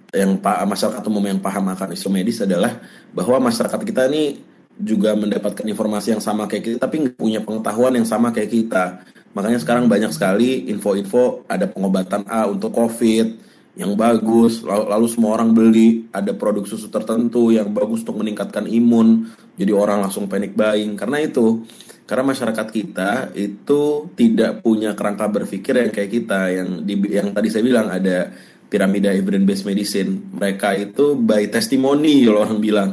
yang 0.10 0.42
masyarakat 0.42 1.06
umum 1.06 1.22
yang 1.22 1.38
paham 1.38 1.70
akan 1.70 1.94
isu 1.94 2.10
medis 2.10 2.42
adalah 2.42 2.82
bahwa 3.14 3.50
masyarakat 3.50 3.78
kita 3.86 4.10
ini 4.10 4.42
juga 4.80 5.14
mendapatkan 5.14 5.62
informasi 5.62 6.18
yang 6.18 6.24
sama 6.24 6.50
kayak 6.50 6.64
kita 6.66 6.78
tapi 6.82 7.12
punya 7.14 7.44
pengetahuan 7.44 7.94
yang 7.94 8.08
sama 8.08 8.34
kayak 8.34 8.50
kita 8.50 9.06
makanya 9.34 9.60
sekarang 9.62 9.86
banyak 9.86 10.10
sekali 10.10 10.70
info-info 10.72 11.46
ada 11.46 11.70
pengobatan 11.70 12.26
A 12.26 12.50
untuk 12.50 12.74
COVID 12.74 13.50
yang 13.78 13.96
bagus 13.96 14.66
lalu, 14.66 14.86
lalu 14.90 15.08
semua 15.08 15.32
orang 15.40 15.54
beli 15.56 16.10
ada 16.12 16.34
produk 16.36 16.66
susu 16.66 16.90
tertentu 16.90 17.54
yang 17.54 17.70
bagus 17.72 18.02
untuk 18.04 18.20
meningkatkan 18.26 18.66
imun 18.66 19.30
jadi 19.56 19.72
orang 19.72 20.04
langsung 20.04 20.26
panic 20.26 20.58
buying 20.58 20.98
karena 20.98 21.24
itu 21.24 21.64
karena 22.10 22.34
masyarakat 22.34 22.68
kita 22.74 23.38
itu 23.38 24.10
tidak 24.18 24.66
punya 24.66 24.98
kerangka 24.98 25.30
berpikir 25.30 25.78
yang 25.78 25.94
kayak 25.94 26.10
kita 26.10 26.50
yang 26.50 26.82
di, 26.82 26.98
yang 27.06 27.30
tadi 27.38 27.54
saya 27.54 27.62
bilang 27.62 27.86
ada 27.94 28.34
piramida 28.66 29.14
evidence 29.14 29.46
based 29.46 29.66
medicine. 29.66 30.34
Mereka 30.34 30.78
itu 30.78 31.18
by 31.18 31.50
testimony 31.54 32.24
kalau 32.24 32.46
orang 32.46 32.58
bilang. 32.58 32.90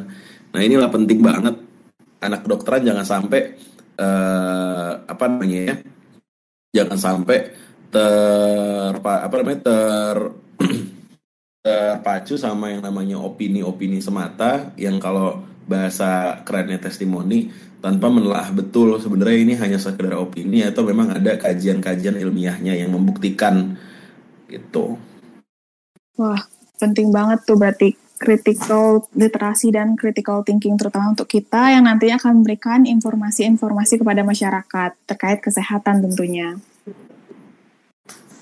Nah, 0.53 0.61
inilah 0.65 0.89
penting 0.89 1.21
banget 1.21 1.57
anak 2.21 2.45
kedokteran 2.45 2.85
jangan 2.85 3.05
sampai 3.05 3.57
uh, 4.01 5.05
apa 5.05 5.25
namanya 5.29 5.61
ya? 5.73 5.77
Jangan 6.77 6.99
sampai 7.01 7.39
ter 7.89 8.93
apa 9.01 9.35
namanya 9.41 9.61
ter 9.65 10.17
terpacu 11.65 12.37
sama 12.37 12.71
yang 12.71 12.85
namanya 12.85 13.17
opini-opini 13.19 13.99
semata 14.05 14.71
yang 14.77 15.01
kalau 15.01 15.43
bahasa 15.67 16.39
kerennya 16.47 16.79
testimoni 16.79 17.51
tanpa 17.83 18.07
menelaah 18.07 18.55
betul 18.55 18.95
sebenarnya 19.03 19.39
ini 19.43 19.55
hanya 19.59 19.79
sekedar 19.81 20.15
opini 20.15 20.63
atau 20.63 20.87
memang 20.87 21.17
ada 21.17 21.35
kajian-kajian 21.41 22.21
ilmiahnya 22.21 22.79
yang 22.79 22.95
membuktikan 22.95 23.75
gitu. 24.47 24.95
Wah, 26.17 26.39
penting 26.79 27.11
banget 27.11 27.43
tuh 27.45 27.59
berarti 27.59 28.06
critical 28.17 29.05
literasi 29.13 29.71
dan 29.73 29.95
critical 29.95 30.41
thinking 30.43 30.75
terutama 30.81 31.13
untuk 31.13 31.29
kita 31.29 31.77
yang 31.77 31.85
nantinya 31.85 32.17
akan 32.17 32.43
memberikan 32.43 32.89
informasi-informasi 32.89 34.01
kepada 34.01 34.25
masyarakat 34.25 34.91
terkait 35.05 35.39
kesehatan 35.45 36.05
tentunya. 36.05 36.57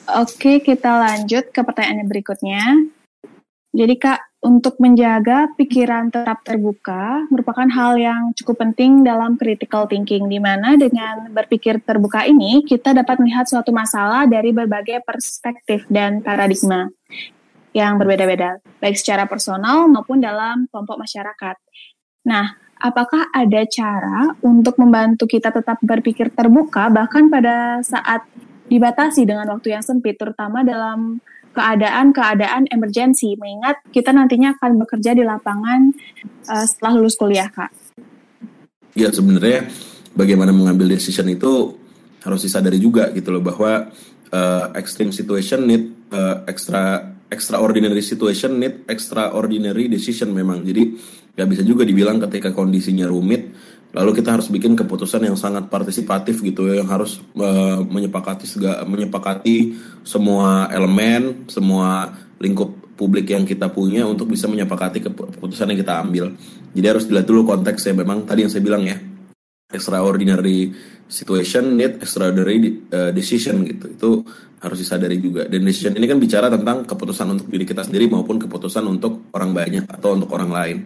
Oke, 0.05 0.61
kita 0.61 1.01
lanjut 1.01 1.49
ke 1.51 1.61
pertanyaan 1.65 2.07
berikutnya. 2.07 2.63
Jadi 3.75 3.95
Kak, 3.99 4.39
untuk 4.45 4.79
menjaga 4.79 5.51
pikiran 5.59 6.13
tetap 6.13 6.45
terbuka 6.47 7.27
merupakan 7.33 7.67
hal 7.67 7.99
yang 7.99 8.31
cukup 8.37 8.63
penting 8.63 9.03
dalam 9.03 9.35
critical 9.35 9.89
thinking, 9.91 10.31
di 10.31 10.39
mana 10.39 10.79
dengan 10.79 11.27
berpikir 11.33 11.83
terbuka 11.83 12.23
ini 12.29 12.63
kita 12.63 12.95
dapat 12.95 13.19
melihat 13.19 13.49
suatu 13.49 13.75
masalah 13.75 14.29
dari 14.31 14.55
berbagai 14.55 15.03
perspektif 15.03 15.89
dan 15.91 16.23
paradigma 16.23 16.87
yang 17.75 17.99
berbeda-beda, 17.99 18.63
baik 18.79 18.95
secara 18.95 19.27
personal 19.27 19.91
maupun 19.91 20.23
dalam 20.23 20.71
kelompok 20.71 20.95
masyarakat. 20.95 21.59
Nah, 22.31 22.55
apakah 22.79 23.29
ada 23.35 23.67
cara 23.67 24.31
untuk 24.47 24.79
membantu 24.79 25.27
kita 25.27 25.51
tetap 25.51 25.83
berpikir 25.83 26.31
terbuka 26.31 26.87
bahkan 26.89 27.27
pada 27.27 27.83
saat 27.83 28.23
dibatasi 28.71 29.27
dengan 29.29 29.51
waktu 29.51 29.75
yang 29.75 29.85
sempit, 29.85 30.17
terutama 30.17 30.63
dalam 30.65 31.21
keadaan-keadaan 31.55 32.71
emergensi, 32.71 33.39
mengingat 33.39 33.83
kita 33.95 34.11
nantinya 34.11 34.59
akan 34.59 34.81
bekerja 34.81 35.15
di 35.15 35.23
lapangan 35.23 35.95
uh, 36.51 36.67
setelah 36.67 36.93
lulus 36.99 37.15
kuliah, 37.15 37.47
Kak. 37.47 37.71
Ya, 38.95 39.11
sebenarnya 39.11 39.71
bagaimana 40.15 40.55
mengambil 40.55 40.95
decision 40.95 41.27
itu 41.31 41.79
harus 42.23 42.41
disadari 42.43 42.81
juga 42.81 43.11
gitu 43.13 43.31
loh 43.35 43.43
bahwa 43.45 43.91
uh, 44.33 44.65
extreme 44.75 45.15
situation 45.15 45.67
need 45.67 45.93
uh, 46.11 46.43
extra 46.49 47.14
extraordinary 47.33 48.03
situation 48.05 48.61
need 48.61 48.85
extraordinary 48.89 49.89
decision 49.89 50.33
memang. 50.33 50.65
Jadi 50.65 50.83
nggak 51.35 51.49
bisa 51.51 51.63
juga 51.67 51.83
dibilang 51.83 52.23
ketika 52.23 52.55
kondisinya 52.55 53.11
rumit 53.11 53.51
lalu 53.95 54.11
kita 54.11 54.35
harus 54.35 54.51
bikin 54.51 54.75
keputusan 54.75 55.23
yang 55.23 55.39
sangat 55.39 55.71
partisipatif 55.71 56.43
gitu 56.43 56.67
ya 56.67 56.83
yang 56.83 56.91
harus 56.91 57.23
uh, 57.39 57.79
menyepakati 57.83 58.47
segala 58.47 58.83
menyepakati 58.83 59.75
semua 60.03 60.67
elemen 60.71 61.47
semua 61.47 62.11
lingkup 62.43 62.95
publik 62.99 63.31
yang 63.31 63.47
kita 63.47 63.71
punya 63.71 64.07
untuk 64.07 64.31
bisa 64.31 64.51
menyepakati 64.51 64.99
keputusan 64.99 65.75
yang 65.75 65.79
kita 65.79 65.95
ambil 66.03 66.25
jadi 66.75 66.87
harus 66.95 67.07
dilihat 67.07 67.27
dulu 67.27 67.47
konteksnya 67.47 67.95
memang 67.95 68.27
tadi 68.27 68.47
yang 68.47 68.51
saya 68.51 68.63
bilang 68.63 68.83
ya 68.83 68.99
extraordinary 69.71 70.73
situation 71.09 71.79
need 71.79 72.01
extraordinary 72.01 72.85
uh, 72.93 73.13
decision 73.13 73.65
gitu 73.65 73.87
itu 73.93 74.11
harus 74.65 74.81
disadari 74.81 75.21
juga 75.21 75.45
dan 75.45 75.61
decision 75.61 75.93
ini 75.97 76.09
kan 76.09 76.17
bicara 76.17 76.49
tentang 76.49 76.89
keputusan 76.89 77.37
untuk 77.37 77.47
diri 77.53 77.69
kita 77.69 77.85
sendiri 77.85 78.09
maupun 78.09 78.41
keputusan 78.41 78.85
untuk 78.89 79.29
orang 79.37 79.53
banyak 79.53 79.85
atau 79.89 80.17
untuk 80.17 80.33
orang 80.33 80.51
lain 80.51 80.79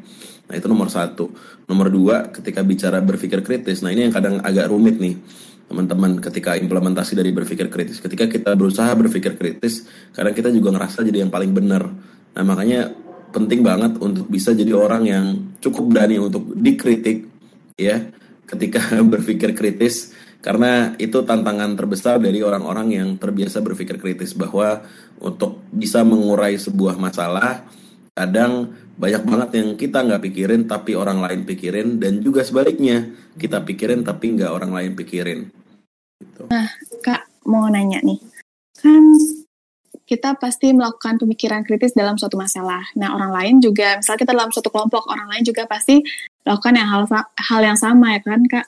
Nah 0.48 0.54
itu 0.56 0.66
nomor 0.66 0.88
satu. 0.88 1.28
Nomor 1.68 1.92
dua, 1.92 2.32
ketika 2.32 2.64
bicara 2.64 3.04
berpikir 3.04 3.44
kritis, 3.44 3.84
nah 3.84 3.92
ini 3.92 4.08
yang 4.08 4.14
kadang 4.16 4.40
agak 4.40 4.72
rumit 4.72 4.96
nih 4.96 5.14
teman-teman 5.68 6.16
ketika 6.24 6.56
implementasi 6.56 7.12
dari 7.12 7.28
berpikir 7.28 7.68
kritis. 7.68 8.00
Ketika 8.00 8.24
kita 8.24 8.56
berusaha 8.56 8.88
berpikir 8.96 9.36
kritis, 9.36 9.84
kadang 10.16 10.32
kita 10.32 10.48
juga 10.48 10.72
ngerasa 10.72 11.04
jadi 11.04 11.28
yang 11.28 11.32
paling 11.32 11.52
benar. 11.52 11.84
Nah 12.32 12.42
makanya 12.48 12.88
penting 13.28 13.60
banget 13.60 14.00
untuk 14.00 14.24
bisa 14.32 14.56
jadi 14.56 14.72
orang 14.72 15.04
yang 15.04 15.24
cukup 15.60 15.92
berani 15.92 16.16
untuk 16.16 16.56
dikritik 16.56 17.28
ya 17.76 18.08
ketika 18.48 18.80
berpikir 19.12 19.52
kritis 19.52 20.16
karena 20.38 20.94
itu 21.02 21.26
tantangan 21.26 21.74
terbesar 21.74 22.22
dari 22.22 22.40
orang-orang 22.40 22.94
yang 22.94 23.08
terbiasa 23.18 23.58
berpikir 23.58 23.98
kritis 23.98 24.32
bahwa 24.32 24.86
untuk 25.18 25.66
bisa 25.74 26.06
mengurai 26.06 26.54
sebuah 26.54 26.94
masalah 26.94 27.66
kadang 28.14 28.70
banyak 28.98 29.22
banget 29.22 29.50
yang 29.62 29.68
kita 29.78 29.98
nggak 30.02 30.22
pikirin 30.26 30.66
tapi 30.66 30.98
orang 30.98 31.22
lain 31.22 31.46
pikirin 31.46 32.02
dan 32.02 32.18
juga 32.18 32.42
sebaliknya 32.42 33.14
kita 33.38 33.62
pikirin 33.62 34.02
tapi 34.02 34.34
nggak 34.34 34.50
orang 34.50 34.74
lain 34.74 34.92
pikirin. 34.98 35.46
Gitu. 36.18 36.50
Nah 36.50 36.66
kak 37.02 37.46
mau 37.46 37.70
nanya 37.70 38.02
nih 38.02 38.18
kan 38.78 39.02
kita 40.02 40.34
pasti 40.40 40.72
melakukan 40.72 41.20
pemikiran 41.20 41.62
kritis 41.62 41.92
dalam 41.92 42.16
suatu 42.16 42.40
masalah. 42.40 42.80
Nah 42.96 43.12
orang 43.12 43.30
lain 43.30 43.54
juga 43.60 44.00
misalnya 44.00 44.24
kita 44.24 44.32
dalam 44.34 44.50
suatu 44.50 44.72
kelompok 44.72 45.04
orang 45.06 45.28
lain 45.30 45.44
juga 45.44 45.68
pasti 45.68 46.00
melakukan 46.46 46.74
yang 46.76 46.88
hal 46.88 47.02
hal 47.36 47.60
yang 47.62 47.78
sama 47.78 48.16
ya 48.16 48.20
kan 48.22 48.42
kak. 48.46 48.66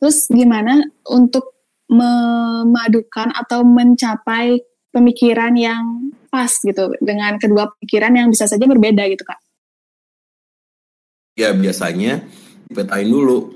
Terus 0.00 0.28
gimana 0.28 0.84
untuk 1.08 1.56
memadukan 1.88 3.32
atau 3.36 3.64
mencapai 3.64 4.60
pemikiran 4.92 5.52
yang 5.56 6.12
pas 6.32 6.50
gitu 6.50 6.96
dengan 6.98 7.36
kedua 7.36 7.70
pikiran 7.82 8.12
yang 8.14 8.28
bisa 8.32 8.48
saja 8.48 8.64
berbeda 8.64 9.04
gitu 9.10 9.22
kak? 9.22 9.38
ya 11.34 11.50
biasanya 11.50 12.22
dipetain 12.70 13.10
dulu 13.10 13.54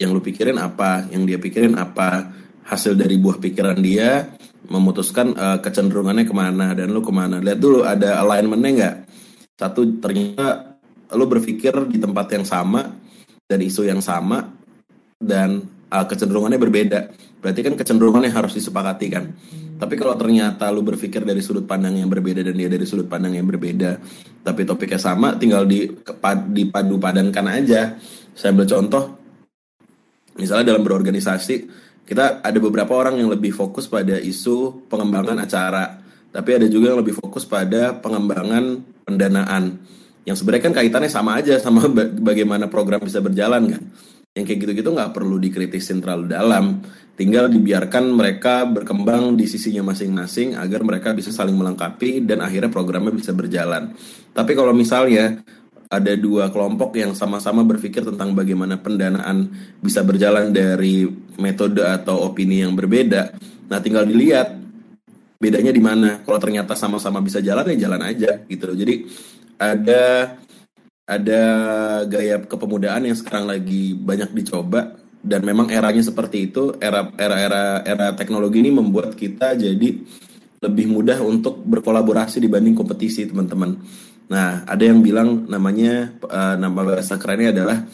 yang 0.00 0.16
lu 0.16 0.22
pikirin 0.24 0.56
apa, 0.56 1.04
yang 1.12 1.28
dia 1.28 1.36
pikirin 1.36 1.76
apa, 1.76 2.32
hasil 2.64 2.96
dari 2.96 3.20
buah 3.20 3.36
pikiran 3.36 3.76
dia 3.84 4.32
memutuskan 4.70 5.36
uh, 5.36 5.58
kecenderungannya 5.60 6.24
ke 6.24 6.32
mana 6.32 6.72
dan 6.72 6.88
lu 6.88 7.04
ke 7.04 7.12
mana. 7.12 7.36
Lihat 7.36 7.58
dulu 7.60 7.84
ada 7.84 8.16
alignmentnya 8.24 8.70
nggak. 8.72 8.96
Satu 9.60 10.00
ternyata 10.00 10.69
lu 11.14 11.24
berpikir 11.26 11.72
di 11.90 11.98
tempat 11.98 12.26
yang 12.34 12.46
sama 12.46 12.90
dari 13.46 13.66
isu 13.66 13.86
yang 13.86 13.98
sama 13.98 14.46
dan 15.18 15.66
uh, 15.90 16.06
kecenderungannya 16.06 16.60
berbeda. 16.60 17.00
Berarti 17.40 17.60
kan 17.64 17.74
kecenderungannya 17.74 18.30
harus 18.30 18.54
disepakati 18.54 19.06
kan. 19.10 19.24
Tapi 19.80 19.96
kalau 19.96 20.12
ternyata 20.12 20.68
lu 20.68 20.84
berpikir 20.84 21.24
dari 21.24 21.40
sudut 21.40 21.64
pandang 21.64 21.96
yang 21.96 22.12
berbeda 22.12 22.44
dan 22.44 22.52
dia 22.52 22.68
dari 22.68 22.84
sudut 22.84 23.08
pandang 23.08 23.32
yang 23.32 23.48
berbeda, 23.48 23.96
tapi 24.44 24.68
topiknya 24.68 25.00
sama, 25.00 25.40
tinggal 25.40 25.64
di 25.64 25.88
dipadu 26.52 27.00
padankan 27.00 27.48
aja. 27.48 27.96
Saya 28.36 28.52
ambil 28.52 28.68
contoh, 28.68 29.04
misalnya 30.36 30.76
dalam 30.76 30.84
berorganisasi, 30.84 31.64
kita 32.04 32.44
ada 32.44 32.58
beberapa 32.60 32.92
orang 32.92 33.24
yang 33.24 33.32
lebih 33.32 33.56
fokus 33.56 33.88
pada 33.88 34.20
isu 34.20 34.84
pengembangan 34.92 35.48
acara, 35.48 35.96
tapi 36.28 36.60
ada 36.60 36.68
juga 36.68 36.92
yang 36.92 37.00
lebih 37.00 37.16
fokus 37.16 37.48
pada 37.48 37.96
pengembangan 37.96 38.84
pendanaan. 39.08 39.80
Yang 40.30 40.46
sebenarnya 40.46 40.64
kan 40.70 40.74
kaitannya 40.78 41.10
sama 41.10 41.42
aja 41.42 41.58
sama 41.58 41.90
bagaimana 42.22 42.70
program 42.70 43.02
bisa 43.02 43.18
berjalan 43.18 43.66
kan? 43.66 43.82
Yang 44.30 44.44
kayak 44.46 44.58
gitu-gitu 44.62 44.94
nggak 44.94 45.10
perlu 45.10 45.42
dikritisin 45.42 45.98
terlalu 45.98 46.30
dalam. 46.30 46.78
Tinggal 47.18 47.50
dibiarkan 47.50 48.14
mereka 48.14 48.62
berkembang 48.62 49.34
di 49.34 49.50
sisinya 49.50 49.90
masing-masing 49.90 50.54
agar 50.54 50.86
mereka 50.86 51.10
bisa 51.10 51.34
saling 51.34 51.58
melengkapi 51.58 52.22
dan 52.22 52.46
akhirnya 52.46 52.70
programnya 52.70 53.10
bisa 53.10 53.34
berjalan. 53.34 53.90
Tapi 54.30 54.54
kalau 54.54 54.70
misalnya 54.70 55.42
ada 55.90 56.14
dua 56.14 56.54
kelompok 56.54 56.94
yang 56.94 57.18
sama-sama 57.18 57.66
berpikir 57.66 58.06
tentang 58.06 58.30
bagaimana 58.30 58.78
pendanaan 58.78 59.50
bisa 59.82 60.06
berjalan 60.06 60.54
dari 60.54 61.10
metode 61.42 61.82
atau 61.82 62.30
opini 62.30 62.62
yang 62.62 62.78
berbeda 62.78 63.34
nah 63.66 63.82
tinggal 63.82 64.06
dilihat 64.06 64.58
bedanya 65.40 65.72
di 65.72 65.80
mana. 65.80 66.20
Kalau 66.20 66.36
ternyata 66.36 66.76
sama-sama 66.76 67.24
bisa 67.24 67.40
jalan 67.40 67.64
ya 67.74 67.88
jalan 67.88 68.02
aja 68.04 68.44
gitu 68.44 68.76
jadi 68.76 69.08
ada 69.60 70.34
ada 71.04 71.42
gaya 72.08 72.40
kepemudaan 72.40 73.04
yang 73.04 73.18
sekarang 73.18 73.44
lagi 73.44 73.92
banyak 73.92 74.32
dicoba 74.32 74.96
dan 75.20 75.44
memang 75.44 75.68
eranya 75.68 76.00
seperti 76.00 76.48
itu 76.48 76.80
era 76.80 77.12
era 77.20 77.36
era 77.36 77.62
era 77.84 78.06
teknologi 78.16 78.64
ini 78.64 78.72
membuat 78.72 79.12
kita 79.12 79.52
jadi 79.52 80.00
lebih 80.60 80.86
mudah 80.92 81.20
untuk 81.24 81.60
berkolaborasi 81.64 82.40
dibanding 82.40 82.76
kompetisi 82.76 83.28
teman-teman. 83.28 83.80
Nah 84.28 84.64
ada 84.64 84.80
yang 84.80 85.04
bilang 85.04 85.48
namanya 85.48 86.14
uh, 86.24 86.56
nama 86.56 86.80
bahasa 86.84 87.16
kerennya 87.20 87.52
adalah 87.52 87.84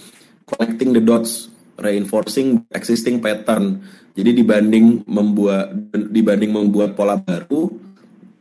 connecting 0.47 0.95
the 0.95 1.03
dots, 1.03 1.51
reinforcing 1.79 2.63
existing 2.71 3.19
pattern. 3.19 3.83
Jadi 4.17 4.43
dibanding 4.43 5.07
membuat 5.07 5.73
dibanding 5.93 6.53
membuat 6.55 6.97
pola 6.97 7.19
baru, 7.21 7.69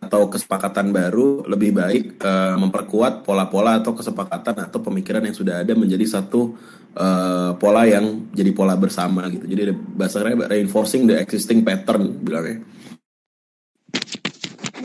atau 0.05 0.29
kesepakatan 0.29 0.93
baru 0.93 1.43
lebih 1.49 1.73
baik 1.73 2.21
uh, 2.21 2.55
memperkuat 2.61 3.25
pola-pola 3.25 3.81
atau 3.81 3.97
kesepakatan 3.97 4.69
atau 4.69 4.79
pemikiran 4.79 5.25
yang 5.25 5.33
sudah 5.33 5.65
ada 5.65 5.73
menjadi 5.73 6.05
satu 6.05 6.53
uh, 6.95 7.51
pola 7.57 7.83
yang 7.89 8.29
jadi 8.31 8.53
pola 8.53 8.77
bersama 8.77 9.25
gitu. 9.33 9.49
Jadi 9.49 9.73
bahasanya 9.73 10.47
reinforcing 10.47 11.09
the 11.09 11.17
existing 11.17 11.65
pattern 11.65 12.21
bilangnya. 12.21 12.61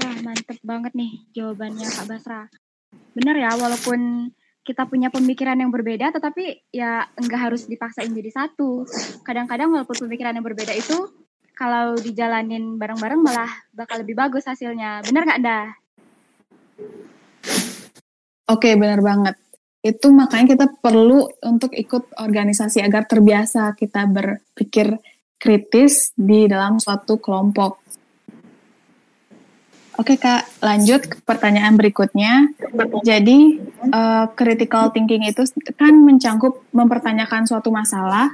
Wah 0.01 0.17
mantep 0.25 0.59
banget 0.65 0.93
nih 0.97 1.13
jawabannya 1.37 1.87
Kak 1.87 2.07
Basra. 2.09 2.43
Bener 3.15 3.37
ya 3.37 3.53
walaupun 3.55 4.33
kita 4.61 4.85
punya 4.87 5.09
pemikiran 5.09 5.57
yang 5.57 5.73
berbeda 5.73 6.13
tetapi 6.13 6.69
ya 6.71 7.09
enggak 7.17 7.41
harus 7.51 7.69
dipaksain 7.69 8.13
jadi 8.13 8.31
satu. 8.33 8.85
Kadang-kadang 9.23 9.73
walaupun 9.73 10.09
pemikiran 10.09 10.37
yang 10.37 10.47
berbeda 10.47 10.75
itu 10.77 11.11
kalau 11.61 11.93
dijalanin 12.01 12.81
bareng-bareng 12.81 13.21
malah 13.21 13.53
bakal 13.77 14.01
lebih 14.01 14.17
bagus 14.17 14.49
hasilnya. 14.49 15.05
Bener 15.05 15.29
nggak, 15.29 15.39
Anda? 15.45 15.61
Oke, 18.49 18.73
bener 18.81 19.05
banget. 19.05 19.37
Itu 19.85 20.09
makanya 20.09 20.57
kita 20.57 20.67
perlu 20.81 21.29
untuk 21.45 21.77
ikut 21.77 22.17
organisasi 22.17 22.81
agar 22.81 23.05
terbiasa 23.05 23.77
kita 23.77 24.09
berpikir 24.09 24.97
kritis 25.37 26.17
di 26.17 26.49
dalam 26.49 26.81
suatu 26.81 27.21
kelompok. 27.21 27.77
Oke 30.01 30.17
kak, 30.17 30.65
lanjut 30.65 31.13
ke 31.13 31.17
pertanyaan 31.29 31.77
berikutnya. 31.77 32.49
Jadi 33.05 33.61
uh, 33.93 34.33
critical 34.33 34.89
thinking 34.97 35.29
itu 35.29 35.45
kan 35.77 35.93
mencangkup 35.93 36.65
mempertanyakan 36.73 37.45
suatu 37.45 37.69
masalah 37.69 38.33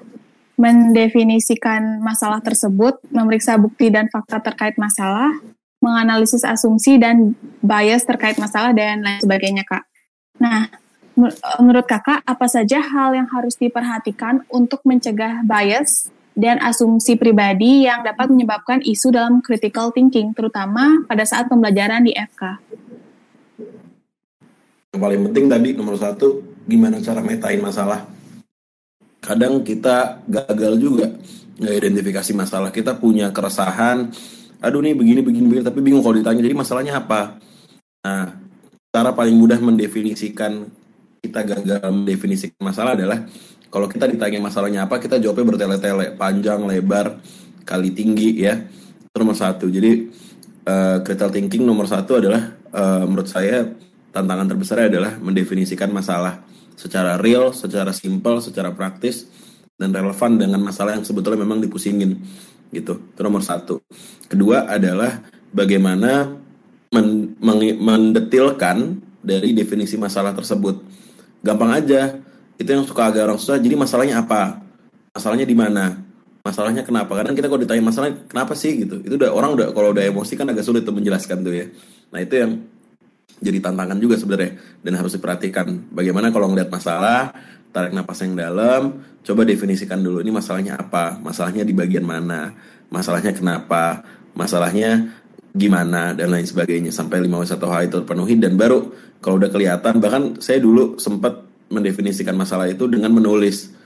mendefinisikan 0.56 2.00
masalah 2.00 2.40
tersebut, 2.40 2.96
memeriksa 3.12 3.60
bukti 3.60 3.92
dan 3.92 4.08
fakta 4.08 4.40
terkait 4.40 4.80
masalah, 4.80 5.36
menganalisis 5.84 6.42
asumsi 6.42 6.96
dan 6.96 7.36
bias 7.60 8.08
terkait 8.08 8.40
masalah 8.40 8.72
dan 8.72 9.04
lain 9.04 9.20
sebagainya, 9.20 9.68
Kak. 9.68 9.84
Nah, 10.40 10.72
menurut 11.60 11.84
Kakak, 11.84 12.24
apa 12.24 12.46
saja 12.48 12.80
hal 12.80 13.12
yang 13.12 13.28
harus 13.28 13.56
diperhatikan 13.60 14.48
untuk 14.48 14.80
mencegah 14.88 15.44
bias 15.44 16.08
dan 16.36 16.60
asumsi 16.60 17.16
pribadi 17.16 17.88
yang 17.88 18.04
dapat 18.04 18.28
menyebabkan 18.32 18.80
isu 18.80 19.12
dalam 19.12 19.44
critical 19.44 19.92
thinking, 19.92 20.32
terutama 20.32 21.04
pada 21.04 21.24
saat 21.24 21.48
pembelajaran 21.52 22.04
di 22.04 22.16
FK? 22.16 22.42
Yang 24.96 25.00
paling 25.00 25.20
penting 25.28 25.44
tadi 25.52 25.68
nomor 25.76 26.00
satu, 26.00 26.40
gimana 26.64 27.00
cara 27.04 27.20
metain 27.20 27.60
masalah 27.60 28.15
kadang 29.26 29.66
kita 29.66 30.22
gagal 30.30 30.78
juga 30.78 31.10
identifikasi 31.58 32.30
masalah. 32.36 32.70
Kita 32.70 32.94
punya 32.94 33.34
keresahan 33.34 34.14
aduh 34.56 34.80
nih 34.80 34.96
begini 34.96 35.20
begini 35.20 35.46
begini 35.52 35.64
tapi 35.66 35.84
bingung 35.84 36.00
kalau 36.00 36.16
ditanya 36.16 36.40
jadi 36.46 36.54
masalahnya 36.54 36.94
apa? 37.02 37.42
Nah 38.06 38.38
cara 38.94 39.10
paling 39.12 39.34
mudah 39.34 39.58
mendefinisikan 39.58 40.64
kita 41.20 41.42
gagal 41.42 41.90
mendefinisikan 41.90 42.62
masalah 42.62 42.94
adalah 42.94 43.26
kalau 43.68 43.90
kita 43.90 44.06
ditanya 44.06 44.38
masalahnya 44.38 44.86
apa 44.86 45.02
kita 45.02 45.18
jawabnya 45.18 45.44
bertele-tele 45.52 46.06
panjang 46.14 46.62
lebar 46.64 47.18
kali 47.66 47.90
tinggi 47.90 48.46
ya. 48.46 48.62
Nomor 49.16 49.32
satu. 49.32 49.66
Jadi 49.72 50.06
uh, 50.68 51.00
critical 51.00 51.32
thinking 51.32 51.64
nomor 51.64 51.88
satu 51.88 52.20
adalah 52.20 52.52
uh, 52.72 53.04
menurut 53.08 53.28
saya 53.28 53.64
tantangan 54.16 54.48
terbesar 54.48 54.88
adalah 54.88 55.20
mendefinisikan 55.20 55.92
masalah 55.92 56.40
secara 56.72 57.20
real, 57.20 57.52
secara 57.52 57.92
simple, 57.92 58.40
secara 58.40 58.72
praktis 58.72 59.28
dan 59.76 59.92
relevan 59.92 60.40
dengan 60.40 60.64
masalah 60.64 60.96
yang 60.96 61.04
sebetulnya 61.04 61.44
memang 61.44 61.60
dipusingin 61.60 62.16
gitu. 62.72 62.96
Itu 63.12 63.20
nomor 63.20 63.44
satu. 63.44 63.84
Kedua 64.24 64.64
adalah 64.64 65.20
bagaimana 65.52 66.32
men 66.96 67.36
mendetilkan 67.76 69.04
dari 69.20 69.52
definisi 69.52 70.00
masalah 70.00 70.32
tersebut. 70.32 70.80
Gampang 71.44 71.76
aja. 71.76 72.16
Itu 72.56 72.72
yang 72.72 72.88
suka 72.88 73.12
agak 73.12 73.28
orang 73.28 73.36
susah. 73.36 73.60
Jadi 73.60 73.76
masalahnya 73.76 74.24
apa? 74.24 74.64
Masalahnya 75.12 75.44
di 75.44 75.52
mana? 75.52 75.92
Masalahnya 76.40 76.80
kenapa? 76.86 77.12
Kadang 77.20 77.36
kita 77.36 77.52
kalau 77.52 77.60
ditanya 77.60 77.84
masalahnya 77.84 78.24
kenapa 78.24 78.56
sih 78.56 78.80
gitu. 78.80 79.04
Itu 79.04 79.20
udah 79.20 79.28
orang 79.28 79.60
udah 79.60 79.66
kalau 79.76 79.92
udah 79.92 80.08
emosi 80.08 80.40
kan 80.40 80.48
agak 80.48 80.64
sulit 80.64 80.88
untuk 80.88 81.04
menjelaskan 81.04 81.44
tuh 81.44 81.52
ya. 81.52 81.66
Nah, 82.14 82.24
itu 82.24 82.34
yang 82.38 82.64
jadi 83.36 83.60
tantangan 83.60 83.98
juga 84.00 84.16
sebenarnya. 84.16 84.56
Dan 84.80 84.92
harus 84.96 85.12
diperhatikan. 85.16 85.92
Bagaimana 85.92 86.32
kalau 86.32 86.48
ngeliat 86.52 86.72
masalah 86.72 87.36
tarik 87.68 87.92
napas 87.92 88.24
yang 88.24 88.32
dalam 88.32 89.04
coba 89.20 89.44
definisikan 89.44 90.00
dulu 90.00 90.24
ini 90.24 90.32
masalahnya 90.32 90.80
apa? 90.80 91.20
Masalahnya 91.20 91.66
di 91.66 91.76
bagian 91.76 92.08
mana? 92.08 92.56
Masalahnya 92.88 93.36
kenapa? 93.36 94.00
Masalahnya 94.32 95.12
gimana? 95.52 96.16
Dan 96.16 96.32
lain 96.32 96.48
sebagainya. 96.48 96.88
Sampai 96.88 97.20
lima 97.20 97.44
satu 97.44 97.68
hal 97.68 97.92
itu 97.92 98.00
terpenuhi 98.00 98.40
dan 98.40 98.56
baru 98.56 98.88
kalau 99.20 99.36
udah 99.36 99.52
kelihatan. 99.52 100.00
Bahkan 100.00 100.40
saya 100.40 100.56
dulu 100.56 100.96
sempat 100.96 101.44
mendefinisikan 101.68 102.32
masalah 102.32 102.72
itu 102.72 102.88
dengan 102.88 103.12
menulis. 103.12 103.76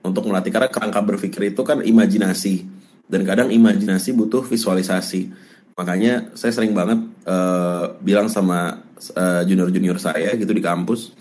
Untuk 0.00 0.24
melatih. 0.30 0.54
Karena 0.54 0.70
kerangka 0.70 1.02
berpikir 1.02 1.50
itu 1.50 1.60
kan 1.66 1.82
imajinasi. 1.82 2.62
Dan 3.10 3.26
kadang 3.26 3.50
imajinasi 3.50 4.14
butuh 4.14 4.46
visualisasi. 4.46 5.28
Makanya 5.74 6.30
saya 6.38 6.54
sering 6.54 6.72
banget 6.72 7.09
uh, 7.30 7.94
bilang 8.02 8.26
sama 8.26 8.82
uh, 9.14 9.42
junior-junior 9.46 10.02
saya 10.02 10.34
gitu 10.34 10.50
di 10.50 10.58
kampus 10.58 11.14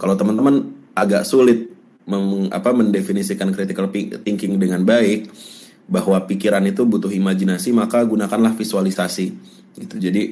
kalau 0.00 0.16
teman-teman 0.16 0.72
agak 0.96 1.22
sulit 1.22 1.70
meng, 2.10 2.50
apa 2.50 2.74
mendefinisikan 2.74 3.54
critical 3.54 3.86
thinking 4.26 4.58
dengan 4.58 4.82
baik 4.82 5.30
bahwa 5.86 6.18
pikiran 6.26 6.66
itu 6.66 6.82
butuh 6.82 7.10
imajinasi 7.10 7.70
maka 7.70 8.02
gunakanlah 8.02 8.54
visualisasi. 8.58 9.26
Gitu. 9.78 9.94
Jadi 10.02 10.22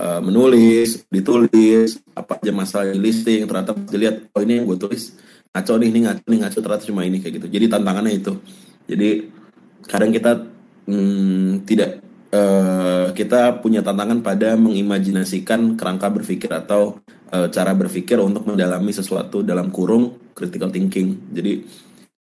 uh, 0.00 0.20
menulis 0.24 1.04
ditulis 1.12 2.00
apa 2.16 2.40
aja 2.40 2.52
masalah 2.54 2.96
listing 2.96 3.44
ternyata 3.44 3.76
dilihat 3.76 4.32
oh 4.32 4.40
ini 4.40 4.60
yang 4.60 4.64
gue 4.64 4.78
tulis 4.80 5.16
ngaco 5.50 5.72
nih 5.82 5.88
ini 5.90 6.00
ngaco 6.06 6.22
nih 6.24 6.38
ngaco 6.46 6.58
ternyata 6.64 6.84
cuma 6.88 7.02
ini 7.04 7.18
kayak 7.20 7.34
gitu. 7.42 7.46
Jadi 7.52 7.66
tantangannya 7.68 8.12
itu. 8.16 8.32
Jadi 8.88 9.08
kadang 9.84 10.10
kita 10.16 10.32
hmm, 10.88 11.68
tidak 11.68 12.00
uh, 12.34 13.10
kita 13.14 13.60
punya 13.62 13.82
tantangan 13.82 14.22
pada 14.22 14.54
mengimajinasikan 14.56 15.74
kerangka 15.78 16.10
berpikir 16.10 16.50
atau 16.50 16.98
uh, 17.30 17.46
cara 17.50 17.74
berpikir 17.74 18.18
untuk 18.18 18.46
mendalami 18.46 18.94
sesuatu 18.94 19.42
dalam 19.42 19.70
kurung 19.70 20.32
critical 20.34 20.70
thinking. 20.70 21.18
Jadi 21.30 21.62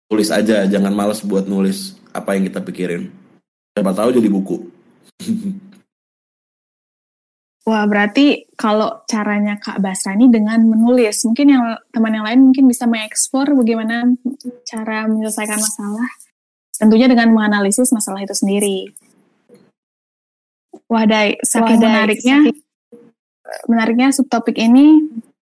tulis 0.09 0.29
aja, 0.33 0.65
jangan 0.69 0.93
males 0.93 1.25
buat 1.25 1.49
nulis 1.49 1.97
apa 2.13 2.37
yang 2.37 2.49
kita 2.49 2.61
pikirin. 2.61 3.09
Siapa 3.73 3.93
tahu 3.97 4.13
jadi 4.13 4.29
buku. 4.29 4.57
Wah, 7.63 7.87
berarti 7.87 8.51
kalau 8.59 9.07
caranya 9.07 9.55
Kak 9.55 9.79
Basra 9.79 10.19
ini 10.19 10.27
dengan 10.27 10.67
menulis, 10.67 11.23
mungkin 11.23 11.47
yang 11.47 11.63
teman 11.95 12.11
yang 12.11 12.27
lain 12.27 12.51
mungkin 12.51 12.67
bisa 12.67 12.91
mengeksplor 12.91 13.55
bagaimana 13.55 14.11
cara 14.67 15.07
menyelesaikan 15.07 15.63
masalah. 15.63 16.11
Tentunya 16.75 17.07
dengan 17.07 17.31
menganalisis 17.31 17.95
masalah 17.95 18.27
itu 18.27 18.35
sendiri. 18.35 18.91
Wadai, 20.93 21.41
saking 21.41 21.81
Wadai, 21.81 21.89
menariknya, 21.89 22.37
saking... 22.45 22.57
menariknya 23.65 24.09
subtopik 24.13 24.57
ini 24.61 25.01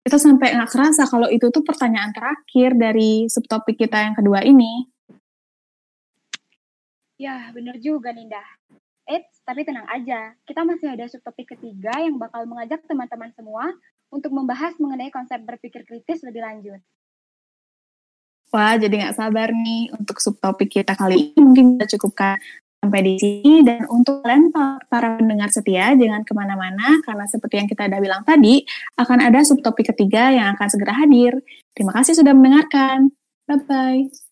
kita 0.07 0.23
sampai 0.23 0.55
nggak 0.55 0.71
kerasa 0.71 1.03
kalau 1.11 1.27
itu 1.27 1.51
tuh 1.51 1.67
pertanyaan 1.67 2.15
terakhir 2.15 2.79
dari 2.79 3.27
subtopik 3.27 3.75
kita 3.75 4.07
yang 4.07 4.15
kedua 4.15 4.43
ini. 4.47 4.87
Ya, 7.19 7.51
bener 7.51 7.79
juga 7.83 8.15
Ninda. 8.15 8.39
Eits, 9.03 9.43
tapi 9.43 9.67
tenang 9.67 9.87
aja. 9.91 10.35
Kita 10.47 10.63
masih 10.63 10.95
ada 10.95 11.11
subtopik 11.11 11.59
ketiga 11.59 11.95
yang 11.99 12.23
bakal 12.23 12.47
mengajak 12.47 12.87
teman-teman 12.87 13.35
semua 13.35 13.71
untuk 14.07 14.31
membahas 14.31 14.79
mengenai 14.79 15.11
konsep 15.11 15.43
berpikir 15.43 15.83
kritis 15.83 16.23
lebih 16.23 16.43
lanjut. 16.43 16.79
Wah, 18.55 18.79
jadi 18.79 18.95
nggak 18.95 19.17
sabar 19.19 19.51
nih 19.51 19.91
untuk 19.91 20.23
subtopik 20.23 20.71
kita 20.71 20.95
kali 20.95 21.35
ini. 21.35 21.39
Mungkin 21.43 21.65
kita 21.83 21.99
cukupkan 21.99 22.39
sampai 22.87 23.03
di 23.03 23.15
sini 23.19 23.67
dan 23.67 23.83
untuk 23.91 24.23
kalian 24.23 24.55
para 24.87 25.19
pendengar 25.19 25.51
setia 25.51 25.91
jangan 25.99 26.23
ke 26.23 26.31
mana-mana 26.31 27.03
karena 27.03 27.27
seperti 27.27 27.59
yang 27.59 27.67
kita 27.67 27.91
udah 27.91 27.99
bilang 27.99 28.23
tadi 28.23 28.63
akan 28.95 29.19
ada 29.27 29.43
subtopik 29.43 29.91
ketiga 29.91 30.31
yang 30.31 30.55
akan 30.55 30.69
segera 30.71 30.95
hadir. 30.95 31.43
Terima 31.75 31.91
kasih 31.91 32.15
sudah 32.15 32.31
mendengarkan. 32.31 33.11
Bye 33.51 33.59
bye. 33.67 34.26